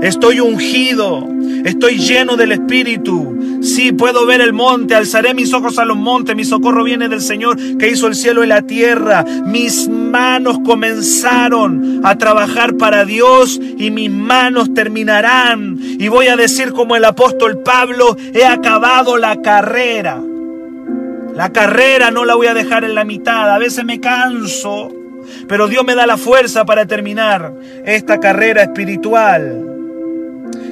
Estoy 0.00 0.40
ungido, 0.40 1.28
estoy 1.66 1.98
lleno 1.98 2.36
del 2.36 2.52
Espíritu. 2.52 3.33
Sí, 3.64 3.92
puedo 3.92 4.26
ver 4.26 4.42
el 4.42 4.52
monte, 4.52 4.94
alzaré 4.94 5.32
mis 5.32 5.54
ojos 5.54 5.78
a 5.78 5.86
los 5.86 5.96
montes, 5.96 6.36
mi 6.36 6.44
socorro 6.44 6.84
viene 6.84 7.08
del 7.08 7.22
Señor 7.22 7.56
que 7.78 7.88
hizo 7.88 8.06
el 8.06 8.14
cielo 8.14 8.44
y 8.44 8.46
la 8.46 8.60
tierra. 8.60 9.24
Mis 9.46 9.88
manos 9.88 10.58
comenzaron 10.62 12.02
a 12.04 12.18
trabajar 12.18 12.76
para 12.76 13.06
Dios 13.06 13.58
y 13.78 13.90
mis 13.90 14.10
manos 14.10 14.74
terminarán. 14.74 15.78
Y 15.80 16.08
voy 16.08 16.26
a 16.26 16.36
decir 16.36 16.72
como 16.72 16.94
el 16.94 17.06
apóstol 17.06 17.62
Pablo, 17.62 18.18
he 18.34 18.44
acabado 18.44 19.16
la 19.16 19.40
carrera. 19.40 20.20
La 21.34 21.50
carrera 21.50 22.10
no 22.10 22.26
la 22.26 22.34
voy 22.34 22.48
a 22.48 22.54
dejar 22.54 22.84
en 22.84 22.94
la 22.94 23.04
mitad. 23.04 23.50
A 23.50 23.56
veces 23.56 23.82
me 23.86 23.98
canso, 23.98 24.92
pero 25.48 25.68
Dios 25.68 25.86
me 25.86 25.94
da 25.94 26.06
la 26.06 26.18
fuerza 26.18 26.66
para 26.66 26.84
terminar 26.84 27.54
esta 27.86 28.20
carrera 28.20 28.62
espiritual. 28.62 29.73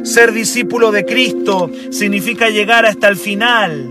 Ser 0.02 0.32
discípulo 0.32 0.92
de 0.92 1.04
Cristo 1.04 1.70
significa 1.90 2.50
llegar 2.50 2.86
hasta 2.86 3.08
el 3.08 3.16
final. 3.16 3.90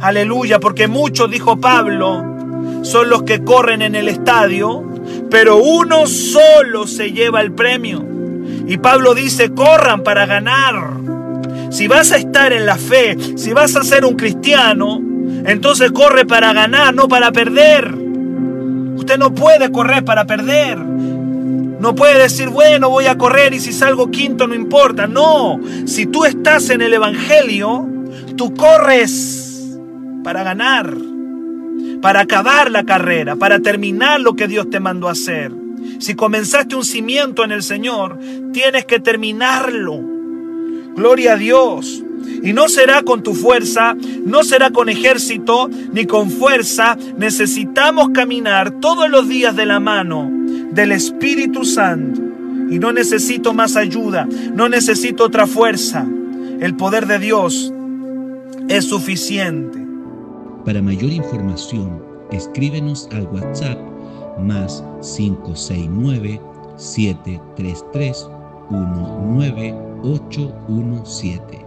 Aleluya, 0.00 0.60
porque 0.60 0.86
muchos, 0.86 1.30
dijo 1.30 1.58
Pablo, 1.58 2.82
son 2.82 3.08
los 3.08 3.22
que 3.22 3.42
corren 3.42 3.80
en 3.82 3.94
el 3.94 4.08
estadio, 4.08 4.84
pero 5.30 5.56
uno 5.56 6.06
solo 6.06 6.86
se 6.86 7.12
lleva 7.12 7.40
el 7.40 7.52
premio. 7.52 8.04
Y 8.66 8.76
Pablo 8.78 9.14
dice, 9.14 9.52
corran 9.52 10.02
para 10.02 10.26
ganar. 10.26 10.74
Si 11.70 11.88
vas 11.88 12.12
a 12.12 12.18
estar 12.18 12.52
en 12.52 12.66
la 12.66 12.76
fe, 12.76 13.16
si 13.36 13.52
vas 13.52 13.74
a 13.76 13.82
ser 13.82 14.04
un 14.04 14.14
cristiano, 14.14 15.00
entonces 15.46 15.90
corre 15.92 16.24
para 16.24 16.52
ganar, 16.52 16.94
no 16.94 17.08
para 17.08 17.32
perder. 17.32 17.94
Usted 18.96 19.18
no 19.18 19.34
puede 19.34 19.72
correr 19.72 20.04
para 20.04 20.24
perder. 20.24 20.78
No 21.84 21.94
puede 21.94 22.18
decir, 22.18 22.48
bueno, 22.48 22.88
voy 22.88 23.04
a 23.04 23.18
correr 23.18 23.52
y 23.52 23.60
si 23.60 23.70
salgo 23.70 24.10
quinto 24.10 24.46
no 24.46 24.54
importa. 24.54 25.06
No, 25.06 25.60
si 25.84 26.06
tú 26.06 26.24
estás 26.24 26.70
en 26.70 26.80
el 26.80 26.94
Evangelio, 26.94 27.86
tú 28.38 28.54
corres 28.54 29.76
para 30.24 30.42
ganar, 30.42 30.96
para 32.00 32.20
acabar 32.20 32.70
la 32.70 32.84
carrera, 32.84 33.36
para 33.36 33.60
terminar 33.60 34.18
lo 34.22 34.34
que 34.34 34.48
Dios 34.48 34.70
te 34.70 34.80
mandó 34.80 35.10
a 35.10 35.12
hacer. 35.12 35.52
Si 35.98 36.14
comenzaste 36.14 36.74
un 36.74 36.86
cimiento 36.86 37.44
en 37.44 37.52
el 37.52 37.62
Señor, 37.62 38.18
tienes 38.54 38.86
que 38.86 38.98
terminarlo. 38.98 40.00
Gloria 40.96 41.34
a 41.34 41.36
Dios. 41.36 42.02
Y 42.42 42.54
no 42.54 42.70
será 42.70 43.02
con 43.02 43.22
tu 43.22 43.34
fuerza, 43.34 43.94
no 44.24 44.42
será 44.42 44.70
con 44.70 44.88
ejército, 44.88 45.68
ni 45.92 46.06
con 46.06 46.30
fuerza. 46.30 46.96
Necesitamos 47.18 48.08
caminar 48.14 48.80
todos 48.80 49.10
los 49.10 49.28
días 49.28 49.54
de 49.54 49.66
la 49.66 49.80
mano 49.80 50.43
del 50.74 50.92
Espíritu 50.92 51.64
Santo. 51.64 52.20
Y 52.70 52.78
no 52.78 52.92
necesito 52.92 53.54
más 53.54 53.76
ayuda, 53.76 54.28
no 54.54 54.68
necesito 54.68 55.24
otra 55.24 55.46
fuerza. 55.46 56.06
El 56.60 56.76
poder 56.76 57.06
de 57.06 57.18
Dios 57.18 57.72
es 58.68 58.84
suficiente. 58.86 59.78
Para 60.64 60.80
mayor 60.80 61.12
información, 61.12 62.02
escríbenos 62.30 63.08
al 63.12 63.26
WhatsApp 63.26 63.78
más 64.38 64.82
569 65.16 66.40
733 66.76 68.28
19817. 68.70 71.63